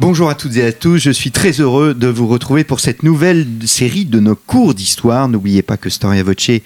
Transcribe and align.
Bonjour 0.00 0.30
à 0.30 0.34
toutes 0.34 0.56
et 0.56 0.64
à 0.64 0.72
tous, 0.72 0.96
je 0.96 1.10
suis 1.10 1.30
très 1.30 1.60
heureux 1.60 1.92
de 1.92 2.06
vous 2.06 2.26
retrouver 2.26 2.64
pour 2.64 2.80
cette 2.80 3.02
nouvelle 3.02 3.46
série 3.66 4.06
de 4.06 4.18
nos 4.18 4.34
cours 4.34 4.72
d'histoire. 4.72 5.28
N'oubliez 5.28 5.60
pas 5.60 5.76
que 5.76 5.90
Storia 5.90 6.22
Voce 6.22 6.62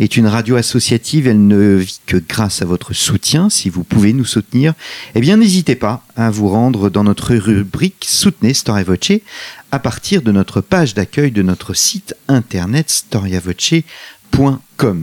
est 0.00 0.16
une 0.16 0.26
radio 0.26 0.56
associative, 0.56 1.26
elle 1.26 1.46
ne 1.46 1.74
vit 1.74 2.00
que 2.06 2.16
grâce 2.16 2.62
à 2.62 2.64
votre 2.64 2.94
soutien. 2.94 3.50
Si 3.50 3.68
vous 3.68 3.84
pouvez 3.84 4.14
nous 4.14 4.24
soutenir, 4.24 4.72
eh 5.14 5.20
bien 5.20 5.36
n'hésitez 5.36 5.74
pas 5.74 6.02
à 6.16 6.30
vous 6.30 6.48
rendre 6.48 6.88
dans 6.88 7.04
notre 7.04 7.34
rubrique 7.34 8.06
Soutenez 8.08 8.54
Storia 8.54 8.84
Voce 8.84 9.20
à 9.70 9.78
partir 9.78 10.22
de 10.22 10.32
notre 10.32 10.62
page 10.62 10.94
d'accueil 10.94 11.30
de 11.30 11.42
notre 11.42 11.74
site 11.74 12.14
internet 12.26 12.88
storiavoce.com. 12.88 13.82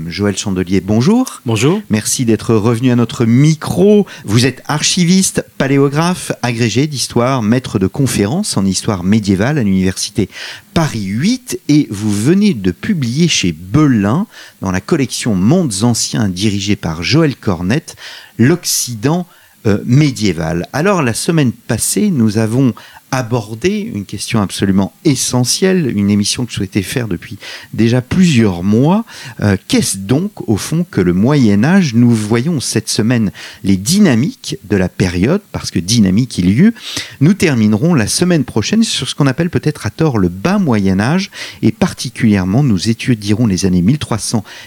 Joël 0.07 0.37
Chandelier, 0.37 0.79
bonjour. 0.79 1.41
Bonjour. 1.45 1.81
Merci 1.89 2.23
d'être 2.23 2.55
revenu 2.55 2.91
à 2.91 2.95
notre 2.95 3.25
micro. 3.25 4.07
Vous 4.23 4.45
êtes 4.45 4.63
archiviste, 4.65 5.45
paléographe, 5.57 6.31
agrégé 6.41 6.87
d'histoire, 6.87 7.41
maître 7.41 7.77
de 7.77 7.87
conférences 7.87 8.55
en 8.55 8.65
histoire 8.65 9.03
médiévale 9.03 9.57
à 9.57 9.63
l'université 9.63 10.29
Paris 10.73 11.03
8 11.03 11.59
et 11.67 11.87
vous 11.91 12.11
venez 12.11 12.53
de 12.53 12.71
publier 12.71 13.27
chez 13.27 13.51
Belin, 13.51 14.25
dans 14.61 14.71
la 14.71 14.79
collection 14.79 15.35
Mondes 15.35 15.83
anciens 15.83 16.29
dirigée 16.29 16.77
par 16.77 17.03
Joël 17.03 17.35
Cornette, 17.35 17.97
l'Occident 18.37 19.27
euh, 19.65 19.79
médiéval. 19.85 20.67
Alors 20.71 21.01
la 21.01 21.13
semaine 21.13 21.51
passée, 21.51 22.09
nous 22.09 22.37
avons 22.37 22.73
aborder 23.15 23.79
une 23.79 24.03
question 24.03 24.41
absolument 24.41 24.91
essentielle, 25.05 25.91
une 25.95 26.09
émission 26.09 26.45
que 26.45 26.51
je 26.51 26.57
souhaitais 26.57 26.81
faire 26.81 27.07
depuis 27.07 27.37
déjà 27.73 28.01
plusieurs 28.01 28.61
mois. 28.61 29.05
Euh, 29.41 29.55
Qu'est-ce 29.69 29.97
donc 29.97 30.49
au 30.49 30.57
fond 30.57 30.85
que 30.89 30.99
le 30.99 31.13
Moyen 31.13 31.63
Âge? 31.63 31.93
Nous 31.93 32.11
voyons 32.11 32.59
cette 32.59 32.89
semaine 32.89 33.31
les 33.63 33.77
dynamiques 33.77 34.57
de 34.69 34.75
la 34.75 34.89
période, 34.89 35.41
parce 35.53 35.71
que 35.71 35.79
dynamique 35.79 36.37
il 36.37 36.49
y 36.49 36.59
eut. 36.59 36.73
Nous 37.21 37.33
terminerons 37.33 37.93
la 37.93 38.07
semaine 38.07 38.43
prochaine 38.43 38.83
sur 38.83 39.07
ce 39.07 39.15
qu'on 39.15 39.27
appelle 39.27 39.49
peut-être 39.49 39.85
à 39.85 39.91
tort 39.91 40.17
le 40.17 40.27
bas 40.27 40.59
Moyen 40.59 40.99
Âge, 40.99 41.31
et 41.61 41.71
particulièrement 41.71 42.63
nous 42.63 42.89
étudierons 42.89 43.47
les 43.47 43.65
années 43.65 43.81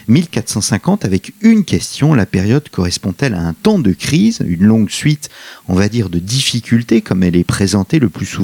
1300-1450 0.08 1.04
avec 1.04 1.34
une 1.42 1.64
question, 1.64 2.14
la 2.14 2.24
période 2.24 2.66
correspond-elle 2.70 3.34
à 3.34 3.42
un 3.42 3.52
temps 3.52 3.78
de 3.78 3.92
crise, 3.92 4.40
une 4.46 4.64
longue 4.64 4.88
suite, 4.90 5.28
on 5.68 5.74
va 5.74 5.90
dire, 5.90 6.08
de 6.08 6.18
difficultés, 6.18 7.02
comme 7.02 7.22
elle 7.22 7.36
est 7.36 7.44
présentée 7.44 7.98
le 7.98 8.08
plus 8.08 8.24
souvent 8.24 8.37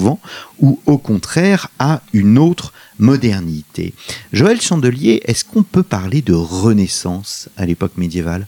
ou 0.61 0.81
au 0.87 0.99
contraire 0.99 1.69
à 1.79 2.03
une 2.13 2.39
autre 2.39 2.73
modernité. 2.99 3.95
Joël 4.33 4.61
Chandelier, 4.61 5.23
est-ce 5.25 5.45
qu'on 5.45 5.63
peut 5.63 5.83
parler 5.83 6.23
de 6.23 6.35
renaissance 6.35 7.49
à 7.57 7.67
l'époque 7.67 7.97
médiévale? 7.97 8.47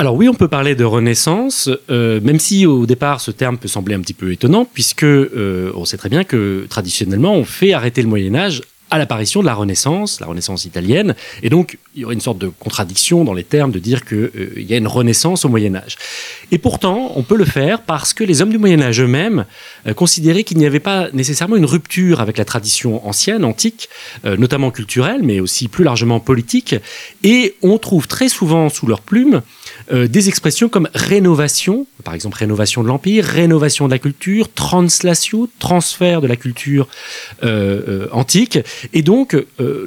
Alors 0.00 0.14
oui, 0.14 0.30
on 0.30 0.34
peut 0.34 0.48
parler 0.48 0.74
de 0.74 0.84
Renaissance, 0.84 1.68
euh, 1.90 2.22
même 2.22 2.38
si 2.38 2.64
au 2.64 2.86
départ 2.86 3.20
ce 3.20 3.30
terme 3.30 3.58
peut 3.58 3.68
sembler 3.68 3.94
un 3.94 4.00
petit 4.00 4.14
peu 4.14 4.32
étonnant, 4.32 4.64
puisque 4.64 5.04
euh, 5.04 5.72
on 5.74 5.84
sait 5.84 5.98
très 5.98 6.08
bien 6.08 6.24
que 6.24 6.66
traditionnellement 6.70 7.34
on 7.34 7.44
fait 7.44 7.74
arrêter 7.74 8.00
le 8.00 8.08
Moyen 8.08 8.34
Âge 8.34 8.62
à 8.90 8.98
l'apparition 8.98 9.40
de 9.40 9.46
la 9.46 9.54
Renaissance, 9.54 10.20
la 10.20 10.26
Renaissance 10.26 10.64
italienne. 10.64 11.14
Et 11.42 11.48
donc, 11.48 11.78
il 11.94 12.02
y 12.02 12.04
aurait 12.04 12.14
une 12.14 12.20
sorte 12.20 12.38
de 12.38 12.48
contradiction 12.48 13.24
dans 13.24 13.34
les 13.34 13.44
termes 13.44 13.70
de 13.70 13.78
dire 13.78 14.04
qu'il 14.04 14.18
euh, 14.18 14.52
y 14.56 14.74
a 14.74 14.76
une 14.76 14.88
Renaissance 14.88 15.44
au 15.44 15.48
Moyen 15.48 15.74
Âge. 15.74 15.96
Et 16.50 16.58
pourtant, 16.58 17.12
on 17.14 17.22
peut 17.22 17.36
le 17.36 17.44
faire 17.44 17.82
parce 17.82 18.12
que 18.12 18.24
les 18.24 18.42
hommes 18.42 18.50
du 18.50 18.58
Moyen 18.58 18.80
Âge 18.80 19.00
eux-mêmes 19.00 19.44
euh, 19.86 19.94
considéraient 19.94 20.44
qu'il 20.44 20.58
n'y 20.58 20.66
avait 20.66 20.80
pas 20.80 21.08
nécessairement 21.12 21.56
une 21.56 21.64
rupture 21.64 22.20
avec 22.20 22.36
la 22.36 22.44
tradition 22.44 23.06
ancienne, 23.06 23.44
antique, 23.44 23.88
euh, 24.24 24.36
notamment 24.36 24.70
culturelle, 24.70 25.20
mais 25.22 25.40
aussi 25.40 25.68
plus 25.68 25.84
largement 25.84 26.20
politique. 26.20 26.74
Et 27.22 27.54
on 27.62 27.78
trouve 27.78 28.08
très 28.08 28.28
souvent 28.28 28.68
sous 28.68 28.86
leur 28.86 29.00
plume 29.00 29.42
euh, 29.92 30.06
des 30.06 30.28
expressions 30.28 30.68
comme 30.68 30.88
rénovation, 30.94 31.86
par 32.04 32.14
exemple 32.14 32.36
rénovation 32.36 32.82
de 32.82 32.88
l'Empire, 32.88 33.24
rénovation 33.24 33.86
de 33.86 33.90
la 33.90 33.98
culture, 33.98 34.52
translatio, 34.52 35.48
transfert 35.58 36.20
de 36.20 36.28
la 36.28 36.36
culture 36.36 36.86
euh, 37.42 37.82
euh, 37.88 38.08
antique. 38.12 38.58
Et 38.92 39.02
donc, 39.02 39.36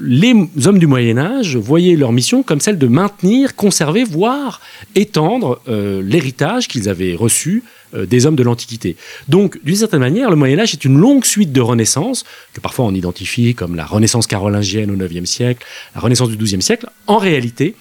les 0.01 0.33
hommes 0.65 0.79
du 0.79 0.87
Moyen 0.87 1.17
Âge 1.17 1.55
voyaient 1.55 1.95
leur 1.95 2.11
mission 2.11 2.43
comme 2.43 2.59
celle 2.59 2.77
de 2.77 2.87
maintenir, 2.87 3.55
conserver, 3.55 4.03
voire 4.03 4.61
étendre 4.95 5.61
l'héritage 5.67 6.67
qu'ils 6.67 6.89
avaient 6.89 7.15
reçu 7.15 7.63
des 7.93 8.25
hommes 8.25 8.35
de 8.35 8.43
l'Antiquité. 8.43 8.95
Donc, 9.27 9.59
d'une 9.63 9.75
certaine 9.75 9.99
manière, 9.99 10.29
le 10.29 10.35
Moyen 10.35 10.59
Âge 10.59 10.73
est 10.73 10.85
une 10.85 10.97
longue 10.97 11.25
suite 11.25 11.51
de 11.51 11.61
renaissances, 11.61 12.25
que 12.53 12.59
parfois 12.59 12.85
on 12.85 12.93
identifie 12.93 13.55
comme 13.55 13.75
la 13.75 13.85
Renaissance 13.85 14.27
carolingienne 14.27 14.91
au 14.91 14.95
IXe 14.95 15.29
siècle, 15.29 15.65
la 15.95 16.01
Renaissance 16.01 16.29
du 16.29 16.37
XIIe 16.37 16.61
siècle. 16.61 16.87
En 17.07 17.17
réalité, 17.17 17.75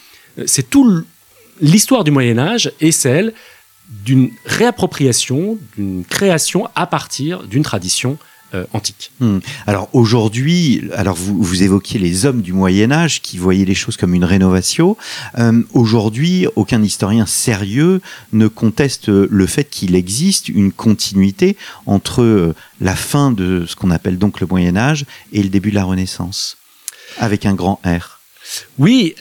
c'est 0.46 0.68
tout 0.68 1.04
l'histoire 1.60 2.04
du 2.04 2.10
Moyen 2.10 2.38
Âge 2.38 2.72
est 2.80 2.92
celle 2.92 3.32
d'une 4.04 4.30
réappropriation, 4.46 5.58
d'une 5.76 6.04
création 6.04 6.68
à 6.74 6.86
partir 6.86 7.42
d'une 7.42 7.62
tradition 7.62 8.18
euh, 8.54 8.66
antique. 8.74 9.12
Hmm. 9.18 9.38
Alors 9.66 9.88
aujourd'hui, 9.94 10.82
alors 10.92 11.16
vous, 11.16 11.42
vous, 11.42 11.62
évoquiez 11.62 11.98
les 11.98 12.26
hommes 12.26 12.42
du 12.42 12.52
Moyen 12.52 12.92
Âge 12.92 13.22
qui 13.22 13.38
voyaient 13.38 13.64
les 13.64 13.74
choses 13.74 13.96
comme 13.96 14.12
une 14.12 14.24
rénovation. 14.24 14.98
Euh, 15.38 15.62
aujourd'hui, 15.72 16.46
aucun 16.54 16.82
historien 16.82 17.24
sérieux 17.24 18.02
ne 18.34 18.48
conteste 18.48 19.08
le 19.08 19.46
fait 19.46 19.64
qu'il 19.64 19.94
existe 19.94 20.50
une 20.50 20.70
continuité 20.70 21.56
entre 21.86 22.20
euh, 22.22 22.54
la 22.82 22.94
fin 22.94 23.30
de 23.30 23.64
ce 23.66 23.74
qu'on 23.74 23.90
appelle 23.90 24.18
donc 24.18 24.40
le 24.40 24.46
Moyen 24.46 24.76
Âge 24.76 25.06
et 25.32 25.42
le 25.42 25.48
début 25.48 25.70
de 25.70 25.76
la 25.76 25.84
Renaissance, 25.84 26.58
avec 27.18 27.46
un 27.46 27.54
grand 27.54 27.80
R. 27.86 28.20
Oui, 28.78 29.14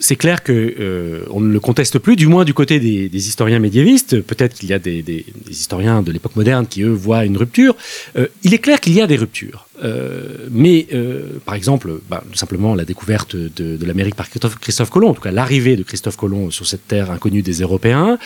c'est 0.00 0.16
clair 0.16 0.42
que 0.42 0.74
euh, 0.80 1.24
on 1.30 1.40
ne 1.40 1.52
le 1.52 1.60
conteste 1.60 1.98
plus, 1.98 2.16
du 2.16 2.26
moins 2.26 2.44
du 2.44 2.54
côté 2.54 2.80
des, 2.80 3.28
historiens 3.28 3.58
médiévistes. 3.58 4.20
Peut-être 4.22 4.54
qu'il 4.54 4.70
y 4.70 4.72
a 4.72 4.78
des, 4.78 5.26
historiens 5.48 6.02
de 6.02 6.10
l'époque 6.10 6.36
moderne 6.36 6.66
qui 6.66 6.82
eux 6.82 6.90
voient 6.90 7.24
une 7.24 7.36
rupture. 7.36 7.76
Euh, 8.16 8.26
il 8.42 8.54
est 8.54 8.58
clair 8.58 8.80
qu'il 8.80 8.94
y 8.94 9.02
a 9.02 9.06
des 9.06 9.16
ruptures, 9.16 9.66
euh, 9.84 10.48
mais 10.50 10.86
euh, 10.94 11.38
par 11.44 11.54
exemple, 11.54 12.00
bah, 12.08 12.24
tout 12.30 12.38
simplement 12.38 12.74
la 12.74 12.86
découverte 12.86 13.36
de, 13.36 13.84
l'Amérique 13.84 14.14
par 14.14 14.28
Christophe, 14.30 14.90
Colomb, 14.90 15.10
en 15.10 15.14
tout 15.14 15.20
cas 15.20 15.32
l'arrivée 15.32 15.76
de 15.76 15.82
Christophe 15.82 16.16
Colomb 16.16 16.50
sur 16.50 16.66
cette 16.66 16.88
terre 16.88 17.10
inconnue 17.10 17.42
des 17.42 17.60
Européens. 17.60 18.18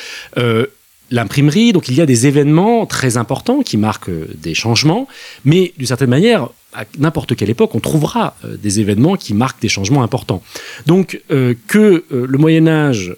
L'imprimerie, 1.10 1.72
donc 1.72 1.88
il 1.88 1.94
y 1.94 2.00
a 2.00 2.06
des 2.06 2.26
événements 2.26 2.86
très 2.86 3.18
importants 3.18 3.60
qui 3.60 3.76
marquent 3.76 4.10
des 4.36 4.54
changements, 4.54 5.06
mais 5.44 5.74
d'une 5.76 5.86
certaine 5.86 6.08
manière, 6.08 6.48
à 6.74 6.84
n'importe 6.98 7.36
quelle 7.36 7.50
époque, 7.50 7.74
on 7.74 7.80
trouvera 7.80 8.36
euh, 8.44 8.56
des 8.56 8.80
événements 8.80 9.16
qui 9.16 9.34
marquent 9.34 9.60
des 9.62 9.68
changements 9.68 10.02
importants. 10.02 10.42
Donc 10.86 11.22
euh, 11.30 11.54
que 11.66 12.04
euh, 12.12 12.26
le 12.28 12.38
Moyen 12.38 12.66
Âge 12.66 13.14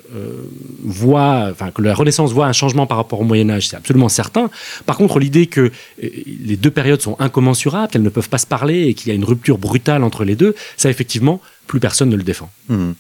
voit, 0.84 1.48
enfin 1.50 1.70
que 1.70 1.82
la 1.82 1.94
Renaissance 1.94 2.32
voit 2.32 2.46
un 2.46 2.52
changement 2.52 2.86
par 2.86 2.96
rapport 2.96 3.20
au 3.20 3.24
Moyen 3.24 3.50
Âge, 3.50 3.68
c'est 3.68 3.76
absolument 3.76 4.08
certain. 4.08 4.50
Par 4.84 4.96
contre, 4.96 5.18
l'idée 5.18 5.46
que 5.46 5.70
les 5.98 6.56
deux 6.56 6.70
périodes 6.70 7.02
sont 7.02 7.16
incommensurables, 7.18 7.88
qu'elles 7.92 8.02
ne 8.02 8.08
peuvent 8.08 8.28
pas 8.28 8.38
se 8.38 8.46
parler 8.46 8.88
et 8.88 8.94
qu'il 8.94 9.08
y 9.08 9.12
a 9.12 9.14
une 9.14 9.24
rupture 9.24 9.58
brutale 9.58 10.04
entre 10.04 10.24
les 10.24 10.36
deux, 10.36 10.54
ça 10.76 10.90
effectivement, 10.90 11.40
plus 11.66 11.80
personne 11.80 12.10
ne 12.10 12.16
le 12.16 12.22
défend. 12.22 12.50
Hmm. 12.68 12.92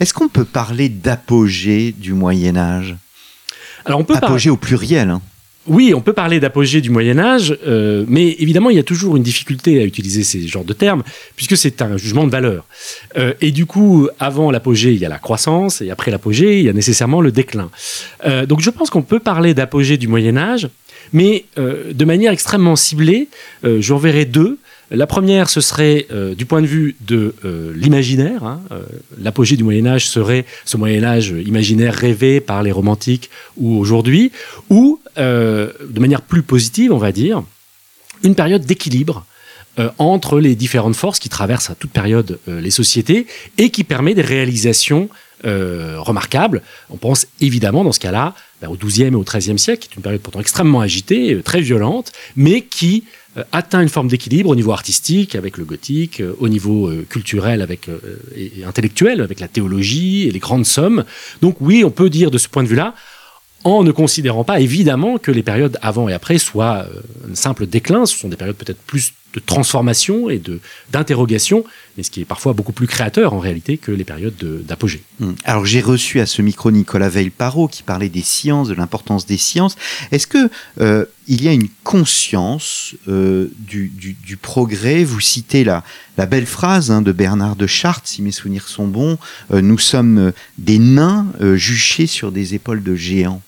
Est-ce 0.00 0.12
qu'on 0.12 0.28
peut 0.28 0.44
parler 0.44 0.88
d'apogée 0.88 1.92
du 1.92 2.12
Moyen 2.12 2.56
Âge? 2.56 2.96
Alors 3.84 4.00
on 4.00 4.04
peut 4.04 4.16
apogée 4.16 4.50
au 4.50 4.56
pluriel. 4.56 5.10
Hein. 5.10 5.22
Oui, 5.68 5.92
on 5.94 6.00
peut 6.00 6.12
parler 6.12 6.38
d'apogée 6.38 6.80
du 6.80 6.90
Moyen 6.90 7.18
Âge, 7.18 7.58
euh, 7.66 8.04
mais 8.06 8.36
évidemment, 8.38 8.70
il 8.70 8.76
y 8.76 8.78
a 8.78 8.84
toujours 8.84 9.16
une 9.16 9.24
difficulté 9.24 9.80
à 9.80 9.84
utiliser 9.84 10.22
ces 10.22 10.46
genres 10.46 10.64
de 10.64 10.72
termes, 10.72 11.02
puisque 11.34 11.56
c'est 11.56 11.82
un 11.82 11.96
jugement 11.96 12.24
de 12.24 12.30
valeur. 12.30 12.64
Euh, 13.16 13.34
et 13.40 13.50
du 13.50 13.66
coup, 13.66 14.08
avant 14.20 14.52
l'apogée, 14.52 14.92
il 14.92 14.98
y 14.98 15.04
a 15.04 15.08
la 15.08 15.18
croissance, 15.18 15.80
et 15.80 15.90
après 15.90 16.12
l'apogée, 16.12 16.60
il 16.60 16.64
y 16.66 16.68
a 16.68 16.72
nécessairement 16.72 17.20
le 17.20 17.32
déclin. 17.32 17.70
Euh, 18.26 18.46
donc 18.46 18.60
je 18.60 18.70
pense 18.70 18.90
qu'on 18.90 19.02
peut 19.02 19.18
parler 19.18 19.54
d'apogée 19.54 19.96
du 19.96 20.06
Moyen 20.06 20.36
Âge, 20.36 20.68
mais 21.12 21.44
de 21.56 22.04
manière 22.04 22.32
extrêmement 22.32 22.74
ciblée. 22.74 23.28
J'en 23.62 23.96
verrai 23.96 24.24
deux. 24.24 24.58
La 24.90 25.08
première, 25.08 25.50
ce 25.50 25.60
serait 25.60 26.06
euh, 26.12 26.34
du 26.34 26.46
point 26.46 26.62
de 26.62 26.66
vue 26.66 26.94
de 27.00 27.34
euh, 27.44 27.72
l'imaginaire. 27.74 28.44
Hein, 28.44 28.62
euh, 28.70 28.82
L'apogée 29.18 29.56
du 29.56 29.64
Moyen 29.64 29.86
Âge 29.86 30.08
serait 30.08 30.46
ce 30.64 30.76
Moyen 30.76 31.02
Âge 31.02 31.34
imaginaire 31.44 31.94
rêvé 31.94 32.40
par 32.40 32.62
les 32.62 32.70
romantiques 32.70 33.30
ou 33.56 33.76
aujourd'hui, 33.78 34.30
ou 34.70 35.00
de 35.16 35.98
manière 36.00 36.20
plus 36.20 36.42
positive, 36.42 36.92
on 36.92 36.98
va 36.98 37.10
dire, 37.10 37.42
une 38.22 38.34
période 38.34 38.66
d'équilibre 38.66 39.24
entre 39.96 40.40
les 40.40 40.54
différentes 40.54 40.94
forces 40.94 41.18
qui 41.18 41.30
traversent 41.30 41.70
à 41.70 41.74
toute 41.74 41.90
période 41.90 42.38
les 42.46 42.70
sociétés 42.70 43.26
et 43.56 43.70
qui 43.70 43.82
permet 43.82 44.12
des 44.12 44.20
réalisations 44.20 45.08
euh, 45.46 45.96
remarquable. 45.98 46.62
On 46.90 46.96
pense 46.96 47.26
évidemment 47.40 47.84
dans 47.84 47.92
ce 47.92 48.00
cas-là 48.00 48.34
ben, 48.60 48.68
au 48.68 48.74
XIIe 48.74 49.06
et 49.06 49.14
au 49.14 49.22
XIIIe 49.22 49.58
siècle, 49.58 49.86
qui 49.86 49.92
est 49.92 49.96
une 49.96 50.02
période 50.02 50.20
pourtant 50.20 50.40
extrêmement 50.40 50.80
agitée, 50.80 51.34
euh, 51.34 51.42
très 51.42 51.60
violente, 51.60 52.10
mais 52.34 52.62
qui 52.62 53.04
euh, 53.36 53.44
atteint 53.52 53.80
une 53.80 53.88
forme 53.88 54.08
d'équilibre 54.08 54.50
au 54.50 54.56
niveau 54.56 54.72
artistique 54.72 55.36
avec 55.36 55.56
le 55.56 55.64
gothique, 55.64 56.22
au 56.40 56.48
niveau 56.48 56.90
culturel 57.08 57.62
avec, 57.62 57.88
et, 58.34 58.64
intellectuel 58.64 59.20
avec 59.20 59.40
la 59.40 59.46
théologie 59.46 60.26
et 60.26 60.32
les 60.32 60.38
grandes 60.38 60.66
sommes. 60.66 61.04
Donc 61.42 61.58
oui, 61.60 61.84
on 61.84 61.90
peut 61.90 62.10
dire 62.10 62.30
de 62.30 62.38
ce 62.38 62.48
point 62.48 62.62
de 62.62 62.68
vue-là, 62.68 62.94
en 63.62 63.84
ne 63.84 63.92
considérant 63.92 64.42
pas 64.42 64.60
évidemment 64.60 65.18
que 65.18 65.30
les 65.30 65.42
périodes 65.42 65.78
avant 65.80 66.08
et 66.08 66.12
après 66.12 66.38
soient 66.38 66.86
un 67.30 67.34
simple 67.34 67.66
déclin, 67.66 68.06
ce 68.06 68.16
sont 68.16 68.28
des 68.28 68.36
périodes 68.36 68.56
peut-être 68.56 68.80
plus 68.82 69.12
de 69.36 69.40
transformation 69.44 70.30
et 70.30 70.40
d'interrogation, 70.92 71.62
mais 71.96 72.02
ce 72.02 72.10
qui 72.10 72.22
est 72.22 72.24
parfois 72.24 72.54
beaucoup 72.54 72.72
plus 72.72 72.86
créateur 72.86 73.34
en 73.34 73.38
réalité 73.38 73.76
que 73.76 73.92
les 73.92 74.04
périodes 74.04 74.36
de- 74.38 74.62
d'apogée. 74.66 75.02
Hmm. 75.20 75.32
Alors 75.44 75.66
j'ai 75.66 75.80
reçu 75.82 76.20
à 76.20 76.26
ce 76.26 76.40
micro 76.42 76.70
Nicolas 76.70 77.10
Veil-Parot 77.10 77.68
qui 77.68 77.82
parlait 77.82 78.08
des 78.08 78.22
sciences, 78.22 78.68
de 78.68 78.74
l'importance 78.74 79.26
des 79.26 79.36
sciences. 79.36 79.76
Est-ce 80.10 80.26
que 80.26 80.48
euh, 80.80 81.04
il 81.28 81.42
y 81.44 81.48
a 81.48 81.52
une 81.52 81.68
conscience 81.84 82.94
euh, 83.08 83.48
du, 83.58 83.88
du- 83.88 84.36
progrès? 84.38 85.04
Vous 85.04 85.20
citez 85.20 85.64
la, 85.64 85.84
la 86.16 86.26
belle 86.26 86.46
phrase 86.46 86.90
hein, 86.90 87.02
de 87.02 87.12
Bernard 87.12 87.56
de 87.56 87.66
Chartres, 87.66 88.08
si 88.08 88.22
mes 88.22 88.32
souvenirs 88.32 88.68
sont 88.68 88.86
bons. 88.88 89.18
euh, 89.52 89.60
nous 89.60 89.78
sommes 89.78 90.32
des 90.58 90.78
nains 90.78 91.26
juchés 91.56 92.06
sur 92.06 92.32
des 92.32 92.54
épaules 92.54 92.82
de 92.82 92.94
géants. 92.94 93.42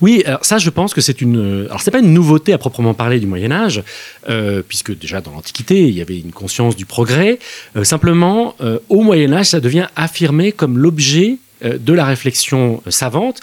Oui, 0.00 0.22
alors 0.26 0.44
ça, 0.44 0.58
je 0.58 0.70
pense 0.70 0.94
que 0.94 1.00
c'est 1.00 1.20
une. 1.20 1.36
euh, 1.38 1.66
Alors, 1.66 1.80
c'est 1.80 1.90
pas 1.90 2.00
une 2.00 2.12
nouveauté 2.12 2.52
à 2.52 2.58
proprement 2.58 2.94
parler 2.94 3.20
du 3.20 3.26
Moyen 3.26 3.52
Âge, 3.52 3.82
euh, 4.28 4.62
puisque 4.66 4.96
déjà 4.98 5.20
dans 5.20 5.32
l'Antiquité, 5.32 5.86
il 5.86 5.94
y 5.94 6.00
avait 6.00 6.18
une 6.18 6.32
conscience 6.32 6.76
du 6.76 6.86
progrès. 6.86 7.38
Euh, 7.76 7.84
simplement, 7.84 8.54
au 8.88 9.02
Moyen 9.02 9.32
Âge, 9.32 9.46
ça 9.46 9.60
devient 9.60 9.86
affirmé 9.96 10.52
comme 10.52 10.78
l'objet 10.78 11.36
de 11.62 11.92
la 11.92 12.04
réflexion 12.04 12.82
savante, 12.88 13.40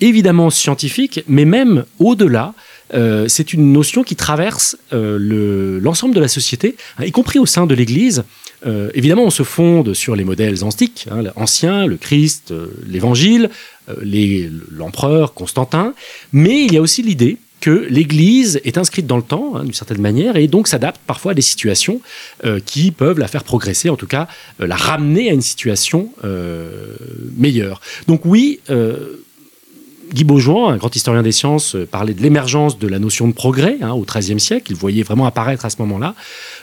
évidemment 0.00 0.50
scientifique, 0.50 1.24
mais 1.26 1.44
même 1.44 1.84
au-delà. 1.98 2.54
c'est 3.26 3.52
une 3.52 3.72
notion 3.72 4.04
qui 4.04 4.14
traverse 4.14 4.76
le- 4.92 5.80
l'ensemble 5.80 6.14
de 6.14 6.20
la 6.20 6.28
société, 6.28 6.76
hein, 6.98 7.04
y 7.04 7.10
compris 7.10 7.38
au 7.40 7.46
sein 7.46 7.66
de 7.66 7.74
l'Église. 7.74 8.22
Euh, 8.64 8.90
évidemment, 8.94 9.24
on 9.24 9.30
se 9.30 9.42
fonde 9.42 9.94
sur 9.94 10.16
les 10.16 10.24
modèles 10.24 10.64
antiques, 10.64 11.06
hein, 11.10 11.24
anciens, 11.36 11.86
le 11.86 11.96
Christ, 11.96 12.50
euh, 12.50 12.68
l'Évangile, 12.86 13.50
euh, 13.88 14.48
l'empereur 14.70 15.34
Constantin, 15.34 15.94
mais 16.32 16.64
il 16.64 16.72
y 16.72 16.76
a 16.76 16.80
aussi 16.80 17.02
l'idée 17.02 17.38
que 17.60 17.86
l'Église 17.88 18.60
est 18.64 18.78
inscrite 18.78 19.06
dans 19.06 19.16
le 19.16 19.22
temps, 19.22 19.56
hein, 19.56 19.64
d'une 19.64 19.72
certaine 19.72 20.00
manière, 20.00 20.36
et 20.36 20.46
donc 20.46 20.68
s'adapte 20.68 21.00
parfois 21.06 21.32
à 21.32 21.34
des 21.34 21.42
situations 21.42 22.00
qui 22.66 22.90
peuvent 22.90 23.18
la 23.18 23.28
faire 23.28 23.44
progresser, 23.44 23.88
en 23.88 23.96
tout 23.96 24.06
cas 24.06 24.28
la 24.58 24.76
ramener 24.76 25.30
à 25.30 25.32
une 25.32 25.40
situation 25.40 26.10
meilleure. 27.36 27.80
Donc 28.08 28.26
oui, 28.26 28.60
Guy 30.12 30.24
Beaujoin, 30.24 30.72
un 30.72 30.76
grand 30.76 30.94
historien 30.94 31.22
des 31.22 31.32
sciences, 31.32 31.74
euh, 31.74 31.86
parlait 31.86 32.14
de 32.14 32.22
l'émergence 32.22 32.78
de 32.78 32.88
la 32.88 32.98
notion 32.98 33.28
de 33.28 33.32
progrès 33.32 33.78
hein, 33.80 33.92
au 33.92 34.04
XIIIe 34.04 34.40
siècle. 34.40 34.72
Il 34.72 34.76
voyait 34.76 35.02
vraiment 35.02 35.26
apparaître 35.26 35.64
à 35.64 35.70
ce 35.70 35.76
moment-là. 35.78 36.14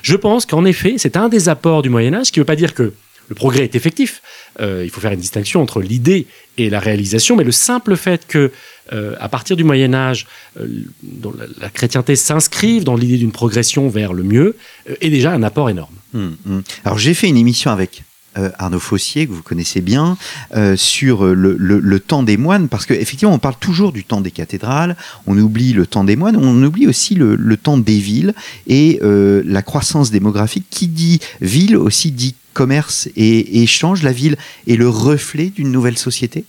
Je 0.01 0.15
pense 0.15 0.45
qu'en 0.45 0.65
effet, 0.65 0.95
c'est 0.97 1.17
un 1.17 1.29
des 1.29 1.49
apports 1.49 1.81
du 1.81 1.89
Moyen 1.89 2.13
Âge, 2.13 2.31
qui 2.31 2.39
ne 2.39 2.41
veut 2.41 2.47
pas 2.47 2.55
dire 2.55 2.73
que 2.73 2.93
le 3.29 3.35
progrès 3.35 3.63
est 3.63 3.75
effectif. 3.75 4.21
Euh, 4.59 4.81
il 4.83 4.89
faut 4.89 5.01
faire 5.01 5.11
une 5.11 5.19
distinction 5.19 5.61
entre 5.61 5.81
l'idée 5.81 6.27
et 6.57 6.69
la 6.69 6.79
réalisation, 6.79 7.35
mais 7.35 7.43
le 7.43 7.51
simple 7.51 7.95
fait 7.95 8.27
que, 8.27 8.51
euh, 8.91 9.15
à 9.19 9.29
partir 9.29 9.55
du 9.55 9.63
Moyen 9.63 9.93
Âge, 9.93 10.27
la, 10.55 11.69
chrétienté 11.69 12.15
s'inscrive 12.15 12.83
dans 12.83 12.95
l'idée 12.95 13.17
d'une 13.17 13.31
progression 13.31 13.87
vers 13.87 14.13
le 14.13 14.23
mieux, 14.23 14.55
est 15.01 15.09
déjà 15.09 15.31
un 15.31 15.41
apport 15.41 15.69
énorme. 15.69 15.95
Hmm, 16.13 16.31
hmm. 16.45 16.61
Alors 16.85 16.99
j'ai 16.99 17.13
fait 17.13 17.27
une 17.27 17.37
émission 17.37 17.71
avec 17.71 18.03
euh, 18.37 18.49
Arnaud 18.57 18.79
Fossier, 18.79 19.27
que 19.27 19.31
vous 19.33 19.41
connaissez 19.43 19.81
bien, 19.81 20.17
euh, 20.55 20.75
sur 20.75 21.25
euh, 21.25 21.33
le, 21.33 21.55
le- 21.57 21.79
le 21.79 21.99
temps 21.99 22.23
des 22.23 22.37
moines, 22.37 22.67
parce 22.67 22.85
qu'effectivement, 22.85 23.33
on 23.33 23.39
parle 23.39 23.57
toujours 23.59 23.91
du 23.91 24.03
temps 24.03 24.21
des 24.21 24.31
cathédrales, 24.31 24.95
on 25.27 25.37
oublie 25.37 25.73
le 25.73 25.85
temps 25.85 26.03
des 26.03 26.15
moines, 26.15 26.37
on 26.37 26.63
oublie 26.63 26.87
aussi 26.87 27.15
le, 27.15 27.35
le 27.35 27.57
temps 27.57 27.77
des 27.77 27.99
villes 27.99 28.33
et 28.67 28.99
euh, 29.03 29.41
la 29.45 29.61
croissance 29.61 30.11
démographique. 30.11 30.65
Qui 30.69 30.87
dit 30.87 31.19
ville 31.41 31.77
aussi 31.77 32.11
dit 32.11 32.35
commerce 32.53 33.07
et, 33.15 33.39
et 33.59 33.63
échange. 33.63 34.03
La 34.03 34.11
ville 34.11 34.37
est 34.67 34.75
le 34.75 34.89
reflet 34.89 35.49
d'une 35.49 35.71
nouvelle 35.71 35.97
société? 35.97 36.45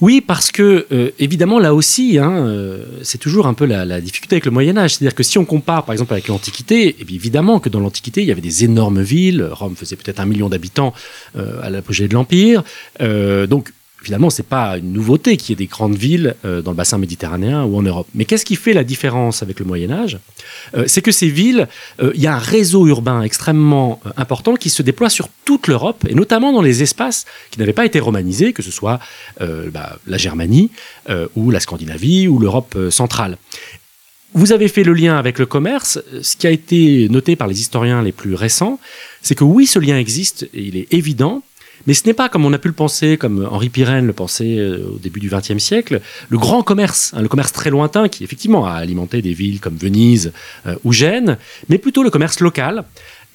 Oui, 0.00 0.22
parce 0.22 0.50
que 0.50 0.86
euh, 0.92 1.10
évidemment 1.18 1.58
là 1.58 1.74
aussi, 1.74 2.18
hein, 2.18 2.32
euh, 2.46 2.84
c'est 3.02 3.18
toujours 3.18 3.46
un 3.46 3.54
peu 3.54 3.66
la, 3.66 4.00
difficulté 4.00 4.36
avec 4.36 4.46
le 4.46 4.50
Moyen 4.50 4.78
Âge. 4.78 4.94
C'est-à-dire 4.94 5.14
que 5.14 5.22
si 5.22 5.36
on 5.36 5.44
compare 5.44 5.84
par 5.84 5.92
exemple 5.92 6.12
avec 6.12 6.28
l'Antiquité, 6.28 6.96
eh 6.98 7.14
évidemment 7.14 7.60
que 7.60 7.68
dans 7.68 7.80
l'Antiquité 7.80 8.22
il 8.22 8.28
y 8.28 8.32
avait 8.32 8.40
des 8.40 8.64
énormes 8.64 9.02
villes. 9.02 9.46
Rome 9.50 9.76
faisait 9.76 9.96
peut-être 9.96 10.20
un 10.20 10.26
million 10.26 10.48
d'habitants 10.48 10.94
euh, 11.36 11.60
à 11.62 11.68
l'apogée 11.68 12.08
de 12.08 12.14
l'Empire. 12.14 12.62
Euh, 13.02 13.46
donc 13.46 13.72
finalement 14.02 14.30
c'est 14.30 14.46
pas 14.46 14.78
une 14.78 14.92
nouveauté 14.92 15.36
qu'il 15.36 15.50
y 15.50 15.52
ait 15.54 15.56
des 15.56 15.66
grandes 15.66 15.96
villes 15.96 16.34
euh, 16.44 16.62
dans 16.62 16.70
le 16.70 16.76
bassin 16.76 16.98
méditerranéen 16.98 17.64
ou 17.64 17.76
en 17.76 17.82
Europe. 17.82 18.08
Mais 18.14 18.24
qu'est-ce 18.24 18.44
qui 18.44 18.56
fait 18.56 18.72
la 18.72 18.84
différence 18.84 19.42
avec 19.42 19.58
le 19.60 19.66
Moyen 19.66 19.90
Âge? 19.90 20.18
Euh, 20.76 20.84
C'est 20.86 21.02
que 21.02 21.12
ces 21.12 21.28
villes, 21.28 21.68
euh, 22.02 22.12
il 22.14 22.20
y 22.20 22.26
a 22.26 22.34
un 22.34 22.38
réseau 22.38 22.86
urbain 22.86 23.22
extrêmement 23.22 24.00
important 24.16 24.54
qui 24.54 24.70
se 24.70 24.82
déploie 24.82 25.10
sur 25.10 25.28
toute 25.44 25.68
l'Europe 25.68 26.04
et 26.08 26.14
notamment 26.14 26.52
dans 26.52 26.62
les 26.62 26.82
espaces 26.82 27.26
qui 27.50 27.58
n'avaient 27.58 27.72
pas 27.72 27.86
été 27.86 28.00
romanisés, 28.00 28.52
que 28.52 28.62
ce 28.62 28.70
soit 28.70 29.00
bah, 29.38 29.98
la 30.06 30.16
Germanie 30.16 30.70
ou 31.34 31.50
la 31.50 31.60
Scandinavie 31.60 32.28
ou 32.28 32.38
l'Europe 32.38 32.76
centrale. 32.90 33.36
Vous 34.32 34.52
avez 34.52 34.68
fait 34.68 34.84
le 34.84 34.92
lien 34.92 35.16
avec 35.16 35.38
le 35.38 35.46
commerce. 35.46 35.98
Ce 36.22 36.36
qui 36.36 36.46
a 36.46 36.50
été 36.50 37.08
noté 37.08 37.34
par 37.34 37.48
les 37.48 37.60
historiens 37.60 38.02
les 38.02 38.12
plus 38.12 38.34
récents, 38.34 38.78
c'est 39.22 39.34
que 39.34 39.44
oui, 39.44 39.66
ce 39.66 39.78
lien 39.78 39.98
existe 39.98 40.44
et 40.54 40.62
il 40.62 40.76
est 40.76 40.92
évident, 40.94 41.42
mais 41.86 41.94
ce 41.94 42.06
n'est 42.06 42.14
pas 42.14 42.28
comme 42.28 42.44
on 42.44 42.52
a 42.52 42.58
pu 42.58 42.68
le 42.68 42.74
penser, 42.74 43.16
comme 43.16 43.48
Henri 43.50 43.68
Pirenne 43.68 44.06
le 44.06 44.12
pensait 44.12 44.58
euh, 44.58 44.92
au 44.94 44.98
début 44.98 45.20
du 45.20 45.30
XXe 45.30 45.58
siècle, 45.58 46.00
le 46.28 46.38
grand 46.38 46.62
commerce, 46.62 47.12
hein, 47.14 47.22
le 47.22 47.28
commerce 47.28 47.52
très 47.52 47.70
lointain 47.70 48.08
qui 48.08 48.24
effectivement 48.24 48.66
a 48.66 48.72
alimenté 48.72 49.22
des 49.22 49.32
villes 49.32 49.60
comme 49.60 49.76
Venise 49.76 50.32
euh, 50.66 50.76
ou 50.84 50.92
Gênes, 50.92 51.38
mais 51.68 51.78
plutôt 51.78 52.02
le 52.02 52.10
commerce 52.10 52.40
local. 52.40 52.84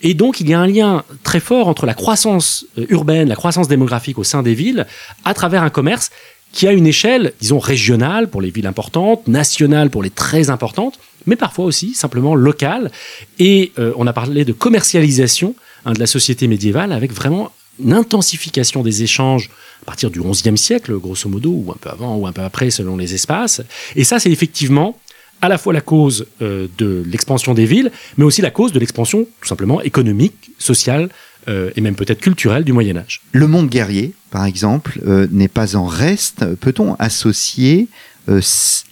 Et 0.01 0.13
donc, 0.13 0.41
il 0.41 0.49
y 0.49 0.53
a 0.53 0.59
un 0.59 0.67
lien 0.67 1.03
très 1.23 1.39
fort 1.39 1.67
entre 1.67 1.85
la 1.85 1.93
croissance 1.93 2.65
euh, 2.77 2.85
urbaine, 2.89 3.29
la 3.29 3.35
croissance 3.35 3.67
démographique 3.67 4.19
au 4.19 4.23
sein 4.23 4.43
des 4.43 4.53
villes, 4.53 4.85
à 5.23 5.33
travers 5.33 5.63
un 5.63 5.69
commerce 5.69 6.11
qui 6.51 6.67
a 6.67 6.71
une 6.71 6.87
échelle, 6.87 7.33
disons, 7.41 7.59
régionale 7.59 8.29
pour 8.29 8.41
les 8.41 8.49
villes 8.49 8.67
importantes, 8.67 9.27
nationale 9.27 9.89
pour 9.89 10.03
les 10.03 10.09
très 10.09 10.49
importantes, 10.49 10.99
mais 11.25 11.35
parfois 11.35 11.65
aussi 11.65 11.93
simplement 11.93 12.33
locale. 12.33 12.91
Et 13.39 13.73
on 13.97 14.07
a 14.07 14.13
parlé 14.13 14.45
de 14.45 14.53
commercialisation 14.53 15.53
hein, 15.83 15.91
de 15.91 15.99
la 15.99 16.07
société 16.07 16.47
médiévale 16.47 16.93
avec 16.93 17.11
vraiment 17.11 17.51
une 17.79 17.93
intensification 17.93 18.83
des 18.83 19.03
échanges 19.03 19.49
à 19.81 19.85
partir 19.85 20.09
du 20.09 20.21
XIe 20.21 20.57
siècle, 20.57 20.97
grosso 20.97 21.29
modo, 21.29 21.51
ou 21.51 21.71
un 21.71 21.77
peu 21.79 21.89
avant 21.89 22.15
ou 22.15 22.27
un 22.27 22.31
peu 22.31 22.41
après, 22.41 22.69
selon 22.69 22.97
les 22.97 23.13
espaces. 23.13 23.61
Et 23.95 24.03
ça, 24.03 24.19
c'est 24.19 24.31
effectivement 24.31 24.97
à 25.41 25.49
la 25.49 25.57
fois 25.57 25.73
la 25.73 25.81
cause 25.81 26.25
euh, 26.41 26.67
de 26.77 27.03
l'expansion 27.05 27.53
des 27.53 27.65
villes, 27.65 27.91
mais 28.17 28.23
aussi 28.23 28.41
la 28.41 28.51
cause 28.51 28.71
de 28.71 28.79
l'expansion 28.79 29.27
tout 29.41 29.47
simplement 29.47 29.81
économique, 29.81 30.51
sociale 30.57 31.09
euh, 31.47 31.71
et 31.75 31.81
même 31.81 31.95
peut-être 31.95 32.21
culturelle 32.21 32.63
du 32.63 32.73
Moyen 32.73 32.97
Âge. 32.97 33.21
Le 33.31 33.47
monde 33.47 33.69
guerrier, 33.69 34.13
par 34.31 34.45
exemple, 34.45 34.99
euh, 35.05 35.27
n'est 35.31 35.47
pas 35.47 35.75
en 35.75 35.85
reste. 35.85 36.55
Peut-on 36.55 36.95
associer 36.95 37.87